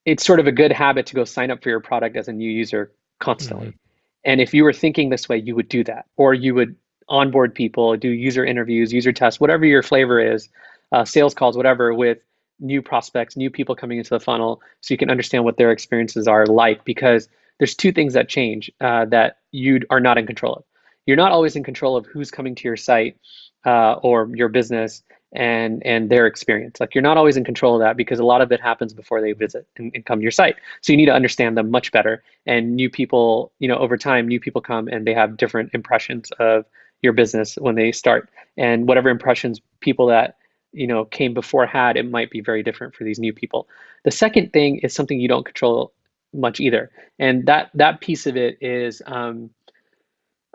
it's 0.05 0.25
sort 0.25 0.39
of 0.39 0.47
a 0.47 0.51
good 0.51 0.71
habit 0.71 1.05
to 1.07 1.15
go 1.15 1.23
sign 1.23 1.51
up 1.51 1.63
for 1.63 1.69
your 1.69 1.79
product 1.79 2.15
as 2.15 2.27
a 2.27 2.33
new 2.33 2.49
user 2.49 2.91
constantly. 3.19 3.67
Mm-hmm. 3.67 3.77
And 4.25 4.41
if 4.41 4.53
you 4.53 4.63
were 4.63 4.73
thinking 4.73 5.09
this 5.09 5.29
way, 5.29 5.37
you 5.37 5.55
would 5.55 5.69
do 5.69 5.83
that, 5.85 6.05
or 6.17 6.33
you 6.33 6.53
would 6.53 6.75
onboard 7.07 7.55
people, 7.55 7.95
do 7.97 8.09
user 8.09 8.45
interviews, 8.45 8.93
user 8.93 9.11
tests, 9.11 9.39
whatever 9.39 9.65
your 9.65 9.81
flavor 9.81 10.19
is, 10.19 10.49
uh, 10.91 11.05
sales 11.05 11.33
calls, 11.33 11.55
whatever, 11.57 11.93
with 11.93 12.19
new 12.59 12.81
prospects, 12.81 13.37
new 13.37 13.49
people 13.49 13.75
coming 13.75 13.97
into 13.97 14.09
the 14.09 14.19
funnel, 14.19 14.61
so 14.81 14.93
you 14.93 14.97
can 14.97 15.09
understand 15.09 15.43
what 15.43 15.57
their 15.57 15.71
experiences 15.71 16.27
are 16.27 16.45
like. 16.45 16.83
Because 16.83 17.29
there's 17.59 17.75
two 17.75 17.91
things 17.91 18.13
that 18.13 18.27
change 18.27 18.71
uh, 18.81 19.05
that 19.05 19.37
you 19.51 19.81
are 19.89 19.99
not 19.99 20.17
in 20.17 20.25
control 20.25 20.53
of. 20.55 20.63
You're 21.05 21.17
not 21.17 21.31
always 21.31 21.55
in 21.55 21.63
control 21.63 21.95
of 21.95 22.05
who's 22.05 22.31
coming 22.31 22.55
to 22.55 22.63
your 22.67 22.77
site 22.77 23.17
uh, 23.65 23.93
or 23.93 24.29
your 24.33 24.49
business 24.49 25.03
and 25.31 25.85
and 25.85 26.09
their 26.09 26.25
experience. 26.25 26.79
Like 26.79 26.95
you're 26.95 27.03
not 27.03 27.17
always 27.17 27.37
in 27.37 27.43
control 27.43 27.75
of 27.75 27.81
that 27.81 27.97
because 27.97 28.19
a 28.19 28.23
lot 28.23 28.41
of 28.41 28.51
it 28.51 28.61
happens 28.61 28.93
before 28.93 29.21
they 29.21 29.33
visit 29.33 29.67
and, 29.77 29.91
and, 29.93 30.05
come 30.05 30.19
to 30.19 30.23
your 30.23 30.31
site. 30.31 30.55
So 30.81 30.91
you 30.91 30.97
need 30.97 31.05
to 31.05 31.13
understand 31.13 31.57
them 31.57 31.69
much 31.69 31.91
better. 31.91 32.23
And 32.47 32.75
new 32.75 32.89
people, 32.89 33.51
you 33.59 33.67
know, 33.67 33.77
over 33.77 33.97
time, 33.97 34.27
new 34.27 34.39
people 34.39 34.61
come 34.61 34.87
and 34.87 35.05
they 35.05 35.13
have 35.13 35.37
different 35.37 35.71
impressions 35.73 36.31
of 36.39 36.65
your 37.01 37.13
business 37.13 37.55
when 37.55 37.75
they 37.75 37.91
start. 37.91 38.29
And 38.57 38.87
whatever 38.87 39.09
impressions 39.09 39.61
people 39.81 40.07
that 40.07 40.37
you 40.71 40.87
know 40.87 41.05
came 41.05 41.33
before 41.33 41.65
had, 41.65 41.97
it 41.97 42.09
might 42.09 42.31
be 42.31 42.41
very 42.41 42.63
different 42.63 42.95
for 42.95 43.03
these 43.03 43.19
new 43.19 43.33
people. 43.33 43.67
The 44.05 44.11
second 44.11 44.51
thing 44.51 44.77
is 44.77 44.93
something 44.93 45.19
you 45.19 45.27
don't 45.27 45.45
control 45.45 45.93
much 46.33 46.59
either, 46.59 46.91
and 47.17 47.45
that 47.47 47.71
that 47.73 48.01
piece 48.01 48.27
of 48.27 48.37
it 48.37 48.57
is 48.61 49.01
um, 49.05 49.49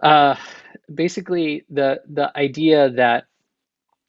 uh, 0.03 0.37
basically 0.93 1.65
the 1.71 2.01
the 2.09 2.37
idea 2.37 2.91
that 2.91 3.25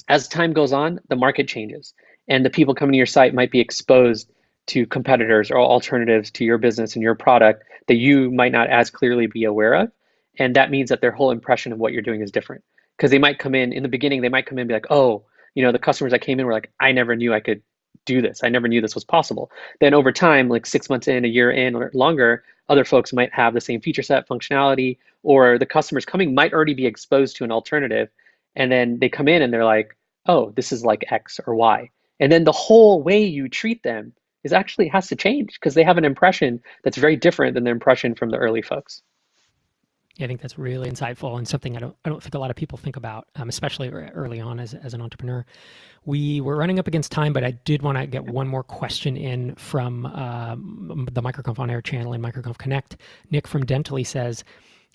as 0.07 0.27
time 0.27 0.53
goes 0.53 0.73
on, 0.73 0.99
the 1.09 1.15
market 1.15 1.47
changes, 1.47 1.93
and 2.27 2.45
the 2.45 2.49
people 2.49 2.75
coming 2.75 2.93
to 2.93 2.97
your 2.97 3.05
site 3.05 3.33
might 3.33 3.51
be 3.51 3.59
exposed 3.59 4.29
to 4.67 4.85
competitors 4.85 5.51
or 5.51 5.59
alternatives 5.59 6.31
to 6.31 6.45
your 6.45 6.57
business 6.57 6.95
and 6.95 7.03
your 7.03 7.15
product 7.15 7.63
that 7.87 7.95
you 7.95 8.31
might 8.31 8.51
not 8.51 8.69
as 8.69 8.89
clearly 8.89 9.27
be 9.27 9.43
aware 9.43 9.73
of. 9.73 9.91
And 10.37 10.55
that 10.55 10.71
means 10.71 10.89
that 10.89 11.01
their 11.01 11.11
whole 11.11 11.31
impression 11.31 11.71
of 11.71 11.79
what 11.79 11.93
you're 11.93 12.01
doing 12.01 12.21
is 12.21 12.31
different. 12.31 12.63
Because 12.97 13.11
they 13.11 13.19
might 13.19 13.39
come 13.39 13.55
in 13.55 13.73
in 13.73 13.83
the 13.83 13.89
beginning, 13.89 14.21
they 14.21 14.29
might 14.29 14.45
come 14.45 14.57
in 14.57 14.61
and 14.63 14.67
be 14.67 14.73
like, 14.73 14.87
oh, 14.89 15.25
you 15.53 15.63
know, 15.63 15.71
the 15.71 15.79
customers 15.79 16.11
that 16.11 16.21
came 16.21 16.39
in 16.39 16.45
were 16.45 16.53
like, 16.53 16.71
I 16.79 16.91
never 16.91 17.15
knew 17.15 17.33
I 17.33 17.39
could 17.39 17.61
do 18.05 18.21
this. 18.21 18.41
I 18.43 18.49
never 18.49 18.67
knew 18.67 18.81
this 18.81 18.95
was 18.95 19.03
possible. 19.03 19.51
Then 19.79 19.93
over 19.93 20.11
time, 20.11 20.49
like 20.49 20.65
six 20.65 20.89
months 20.89 21.07
in, 21.07 21.25
a 21.25 21.29
year 21.29 21.51
in, 21.51 21.75
or 21.75 21.91
longer, 21.93 22.43
other 22.69 22.85
folks 22.85 23.13
might 23.13 23.33
have 23.33 23.53
the 23.53 23.61
same 23.61 23.81
feature 23.81 24.03
set, 24.03 24.27
functionality, 24.27 24.97
or 25.23 25.57
the 25.57 25.65
customers 25.65 26.05
coming 26.05 26.33
might 26.33 26.53
already 26.53 26.73
be 26.73 26.85
exposed 26.85 27.35
to 27.35 27.43
an 27.43 27.51
alternative 27.51 28.09
and 28.55 28.71
then 28.71 28.99
they 28.99 29.09
come 29.09 29.27
in 29.27 29.41
and 29.41 29.53
they're 29.53 29.65
like, 29.65 29.95
oh, 30.27 30.51
this 30.51 30.71
is 30.71 30.85
like 30.85 31.11
X 31.11 31.39
or 31.45 31.55
Y. 31.55 31.89
And 32.19 32.31
then 32.31 32.45
the 32.45 32.51
whole 32.51 33.03
way 33.03 33.23
you 33.23 33.49
treat 33.49 33.83
them 33.83 34.13
is 34.43 34.53
actually 34.53 34.87
has 34.87 35.07
to 35.07 35.15
change 35.15 35.53
because 35.53 35.73
they 35.73 35.83
have 35.83 35.97
an 35.97 36.05
impression 36.05 36.61
that's 36.83 36.97
very 36.97 37.15
different 37.15 37.53
than 37.53 37.63
the 37.63 37.71
impression 37.71 38.15
from 38.15 38.29
the 38.29 38.37
early 38.37 38.61
folks. 38.61 39.01
I 40.19 40.27
think 40.27 40.41
that's 40.41 40.57
really 40.57 40.89
insightful 40.89 41.37
and 41.37 41.47
something 41.47 41.75
I 41.75 41.79
don't 41.79 41.95
I 42.05 42.09
don't 42.09 42.23
think 42.23 42.35
a 42.35 42.39
lot 42.39 42.49
of 42.49 42.55
people 42.55 42.77
think 42.77 42.95
about, 42.95 43.27
um, 43.35 43.49
especially 43.49 43.89
early 43.89 44.39
on 44.39 44.59
as 44.59 44.73
as 44.73 44.93
an 44.93 45.01
entrepreneur. 45.01 45.45
We 46.05 46.39
were 46.39 46.55
running 46.55 46.79
up 46.79 46.87
against 46.87 47.11
time, 47.11 47.33
but 47.33 47.43
I 47.43 47.51
did 47.51 47.81
want 47.81 47.97
to 47.97 48.05
get 48.05 48.23
one 48.23 48.47
more 48.47 48.63
question 48.63 49.17
in 49.17 49.55
from 49.55 50.05
um, 50.05 51.07
the 51.11 51.21
MicroConf 51.21 51.59
on 51.59 51.69
Air 51.69 51.81
channel 51.81 52.13
and 52.13 52.23
MicroConf 52.23 52.57
Connect. 52.57 52.97
Nick 53.31 53.47
from 53.47 53.65
Dentally 53.65 54.05
says, 54.05 54.43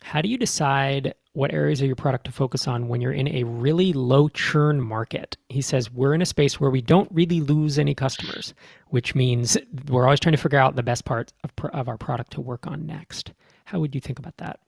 "How 0.02 0.22
do 0.22 0.28
you 0.28 0.38
decide 0.38 1.14
what 1.32 1.52
areas 1.52 1.80
of 1.80 1.86
your 1.86 1.96
product 1.96 2.24
to 2.24 2.32
focus 2.32 2.66
on 2.66 2.88
when 2.88 3.00
you're 3.00 3.12
in 3.12 3.28
a 3.28 3.44
really 3.44 3.92
low 3.92 4.28
churn 4.28 4.80
market. 4.80 5.36
He 5.48 5.62
says, 5.62 5.90
We're 5.90 6.14
in 6.14 6.22
a 6.22 6.26
space 6.26 6.58
where 6.58 6.70
we 6.70 6.80
don't 6.80 7.10
really 7.12 7.40
lose 7.40 7.78
any 7.78 7.94
customers, 7.94 8.52
which 8.88 9.14
means 9.14 9.56
we're 9.88 10.04
always 10.04 10.20
trying 10.20 10.32
to 10.34 10.42
figure 10.42 10.58
out 10.58 10.74
the 10.74 10.82
best 10.82 11.04
parts 11.04 11.32
of, 11.44 11.52
of 11.72 11.88
our 11.88 11.96
product 11.96 12.32
to 12.32 12.40
work 12.40 12.66
on 12.66 12.84
next. 12.84 13.32
How 13.66 13.78
would 13.78 13.94
you 13.94 14.00
think 14.00 14.18
about 14.18 14.36
that? 14.38 14.58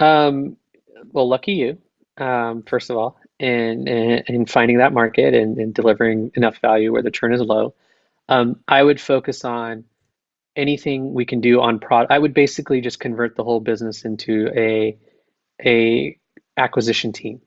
Um, 0.00 0.56
well, 1.12 1.28
lucky 1.28 1.52
you, 1.54 1.78
um, 2.18 2.62
first 2.64 2.90
of 2.90 2.96
all. 2.96 3.18
in 3.38 3.88
in 3.88 4.46
finding 4.46 4.78
that 4.78 4.92
market 4.92 5.34
and, 5.34 5.58
and 5.58 5.74
delivering 5.74 6.30
enough 6.34 6.58
value 6.60 6.92
where 6.92 7.02
the 7.02 7.10
churn 7.10 7.32
is 7.34 7.40
low. 7.40 7.74
Um, 8.28 8.60
I 8.68 8.82
would 8.82 9.00
focus 9.00 9.44
on 9.44 9.84
anything 10.56 11.14
we 11.14 11.26
can 11.26 11.40
do 11.40 11.60
on 11.60 11.78
product. 11.80 12.12
I 12.12 12.18
would 12.18 12.34
basically 12.34 12.80
just 12.80 13.00
convert 13.00 13.36
the 13.36 13.44
whole 13.44 13.60
business 13.60 14.04
into 14.04 14.50
a 14.56 14.98
a 15.64 16.18
acquisition 16.56 17.12
team. 17.12 17.40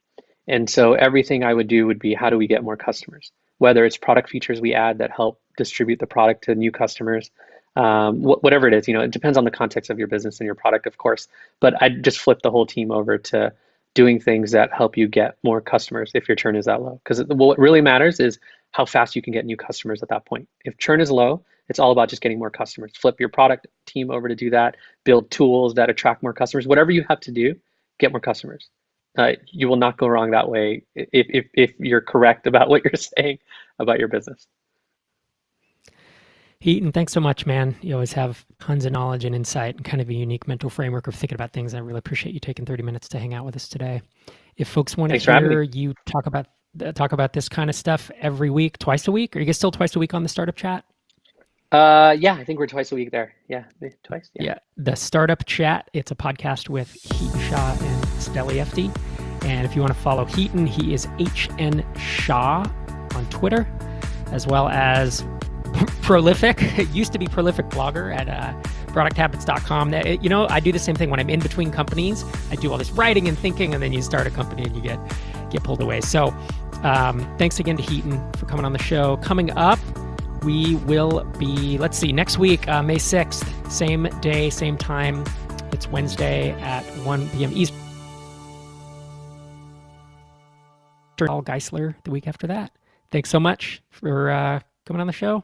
And 0.48 0.70
so 0.70 0.94
everything 0.94 1.44
I 1.44 1.54
would 1.54 1.68
do 1.68 1.88
would 1.88 2.00
be 2.00 2.14
how 2.14 2.30
do 2.30 2.38
we 2.38 2.48
get 2.48 2.64
more 2.64 2.78
customers? 2.78 3.32
Whether 3.60 3.86
it's 3.86 3.98
product 3.98 4.30
features 4.30 4.62
we 4.62 4.74
add 4.74 5.00
that 5.00 5.12
help 5.12 5.42
distribute 5.58 6.00
the 6.00 6.08
product 6.08 6.46
to 6.46 6.56
new 6.56 6.72
customers, 6.72 7.32
um, 7.76 8.22
wh- 8.22 8.44
whatever 8.44 8.68
it 8.68 8.74
is, 8.74 8.88
you 8.88 8.94
know, 8.94 9.02
it 9.02 9.12
depends 9.12 9.38
on 9.38 9.44
the 9.44 9.52
context 9.52 9.90
of 9.90 10.00
your 10.00 10.08
business 10.08 10.40
and 10.40 10.46
your 10.46 10.56
product, 10.56 10.88
of 10.88 10.98
course. 10.98 11.28
But 11.60 11.82
I'd 11.82 12.04
just 12.04 12.20
flip 12.20 12.42
the 12.42 12.52
whole 12.52 12.66
team 12.66 12.92
over 12.92 13.18
to 13.18 13.54
doing 13.94 14.20
things 14.20 14.52
that 14.52 14.74
help 14.74 14.98
you 14.98 15.08
get 15.08 15.38
more 15.44 15.62
customers 15.62 16.12
if 16.14 16.28
your 16.28 16.36
churn 16.36 16.56
is 16.56 16.66
that 16.66 16.82
low. 16.82 17.00
Because 17.04 17.24
what 17.28 17.58
really 17.58 17.82
matters 17.82 18.20
is 18.20 18.40
how 18.72 18.86
fast 18.86 19.16
you 19.16 19.22
can 19.22 19.34
get 19.34 19.46
new 19.46 19.58
customers 19.58 20.04
at 20.04 20.10
that 20.10 20.26
point. 20.26 20.48
If 20.66 20.78
churn 20.78 21.00
is 21.02 21.10
low, 21.10 21.44
it's 21.70 21.80
all 21.80 21.92
about 21.92 22.10
just 22.10 22.22
getting 22.22 22.38
more 22.38 22.50
customers. 22.50 22.92
Flip 22.96 23.20
your 23.20 23.30
product 23.30 23.68
team 23.86 24.12
over 24.12 24.28
to 24.28 24.36
do 24.36 24.50
that, 24.52 24.76
build 25.06 25.32
tools 25.32 25.74
that 25.76 25.90
attract 25.90 26.22
more 26.22 26.34
customers, 26.34 26.68
whatever 26.68 26.92
you 26.92 27.06
have 27.08 27.22
to 27.22 27.32
do, 27.32 27.56
get 28.00 28.12
more 28.12 28.20
customers. 28.20 28.70
Uh, 29.18 29.32
you 29.48 29.70
will 29.70 29.78
not 29.78 29.98
go 29.98 30.08
wrong 30.08 30.32
that 30.32 30.50
way 30.50 30.84
if, 30.94 31.08
if, 31.30 31.46
if 31.54 31.74
you're 31.80 32.02
correct 32.02 32.48
about 32.48 32.70
what 32.70 32.84
you're 32.84 32.94
saying 32.96 33.40
about 33.80 33.98
your 33.98 34.10
business. 34.10 34.46
Hiten, 36.66 36.92
thanks 36.92 37.14
so 37.14 37.20
much, 37.20 37.46
man. 37.46 37.76
You 37.82 37.94
always 37.94 38.14
have 38.14 38.44
tons 38.60 38.86
of 38.86 38.92
knowledge 38.92 39.24
and 39.24 39.36
insight 39.36 39.76
and 39.76 39.86
kind 39.86 40.02
of 40.02 40.10
a 40.10 40.14
unique 40.16 40.48
mental 40.48 40.68
framework 40.68 41.06
of 41.06 41.14
thinking 41.14 41.36
about 41.36 41.54
things. 41.54 41.76
I 41.76 41.78
really 41.78 42.00
appreciate 42.00 42.34
you 42.34 42.40
taking 42.40 42.66
30 42.66 42.82
minutes 42.82 43.08
to 43.10 43.20
hang 43.20 43.36
out 43.36 43.46
with 43.46 43.56
us 43.56 43.68
today. 43.68 44.02
If 44.58 44.68
folks 44.68 44.98
want 44.98 45.14
to 45.14 45.20
hear 45.20 45.62
you 45.62 45.94
talk 46.08 46.26
about 46.26 46.48
talk 46.96 47.12
about 47.12 47.34
this 47.34 47.48
kind 47.48 47.70
of 47.70 47.76
stuff 47.76 48.10
every 48.20 48.50
week, 48.50 48.80
twice 48.80 49.08
a 49.08 49.12
week, 49.12 49.36
are 49.36 49.40
you 49.40 49.46
guys 49.46 49.58
still 49.58 49.70
twice 49.70 49.96
a 49.96 50.00
week 50.00 50.16
on 50.16 50.24
the 50.24 50.30
startup 50.30 50.56
chat? 50.56 50.86
Uh, 51.72 52.16
yeah, 52.18 52.34
I 52.34 52.44
think 52.44 52.58
we're 52.58 52.66
twice 52.66 52.92
a 52.92 52.96
week 52.96 53.12
there. 53.12 53.36
Yeah, 53.48 53.66
twice. 54.04 54.32
Yeah. 54.34 54.44
yeah. 54.44 54.60
the 54.76 54.96
Startup 54.96 55.46
Chat. 55.46 55.90
It's 55.94 56.10
a 56.10 56.16
podcast 56.16 56.70
with 56.70 56.92
Hiten 57.04 57.50
Shah 57.50 57.78
and 57.80 58.04
Steli 58.20 58.64
Efti. 58.64 59.46
And 59.46 59.68
if 59.68 59.76
you 59.76 59.82
want 59.82 59.94
to 59.94 60.00
follow 60.00 60.26
Hiten, 60.26 60.68
he 60.68 60.96
is 60.96 61.06
HN 61.20 61.86
Shah 62.00 62.66
on 63.14 63.26
Twitter, 63.30 63.68
as 64.32 64.48
well 64.48 64.70
as 64.70 65.24
prolific. 65.88 66.62
Used 66.94 67.14
to 67.14 67.20
be 67.20 67.28
prolific 67.28 67.68
blogger 67.68 68.16
at 68.16 68.30
uh, 68.30 68.54
producthabits.com. 68.88 69.94
It, 69.94 70.22
you 70.22 70.30
know, 70.30 70.48
I 70.50 70.60
do 70.60 70.72
the 70.72 70.80
same 70.80 70.96
thing 70.96 71.10
when 71.10 71.20
I'm 71.20 71.30
in 71.30 71.40
between 71.40 71.72
companies. 71.72 72.24
I 72.52 72.56
do 72.56 72.72
all 72.72 72.78
this 72.78 72.92
writing 72.92 73.28
and 73.28 73.38
thinking, 73.38 73.74
and 73.74 73.82
then 73.82 73.94
you 73.94 74.02
start 74.02 74.28
a 74.28 74.32
company 74.32 74.64
and 74.64 74.76
you 74.76 74.82
get 74.82 75.00
get 75.52 75.64
pulled 75.64 75.82
away. 75.82 76.02
So, 76.02 76.36
um, 76.84 77.26
thanks 77.38 77.60
again 77.60 77.78
to 77.78 77.84
Hiten 77.84 78.36
for 78.38 78.46
coming 78.46 78.66
on 78.66 78.74
the 78.74 78.80
show. 78.80 79.18
Coming 79.18 79.52
up 79.52 79.80
we 80.46 80.76
will 80.76 81.24
be, 81.40 81.78
let's 81.80 81.98
see, 81.98 82.12
next 82.12 82.38
week, 82.38 82.68
uh, 82.68 82.84
May 82.84 82.98
6th, 82.98 83.72
same 83.72 84.04
day, 84.22 84.52
same 84.52 84.78
time. 84.78 85.24
It's 85.72 85.88
Wednesday 85.88 86.52
at 86.62 86.84
1 87.04 87.30
p.m. 87.32 87.52
Eastern. 87.54 87.80
Paul 91.18 91.44
Geisler 91.44 91.96
the 92.04 92.12
week 92.12 92.28
after 92.28 92.46
that. 92.48 92.72
Thanks 93.12 93.30
so 93.30 93.40
much 93.40 93.82
for 93.90 94.30
uh, 94.30 94.60
coming 94.86 95.02
on 95.02 95.08
the 95.08 95.14
show. 95.14 95.44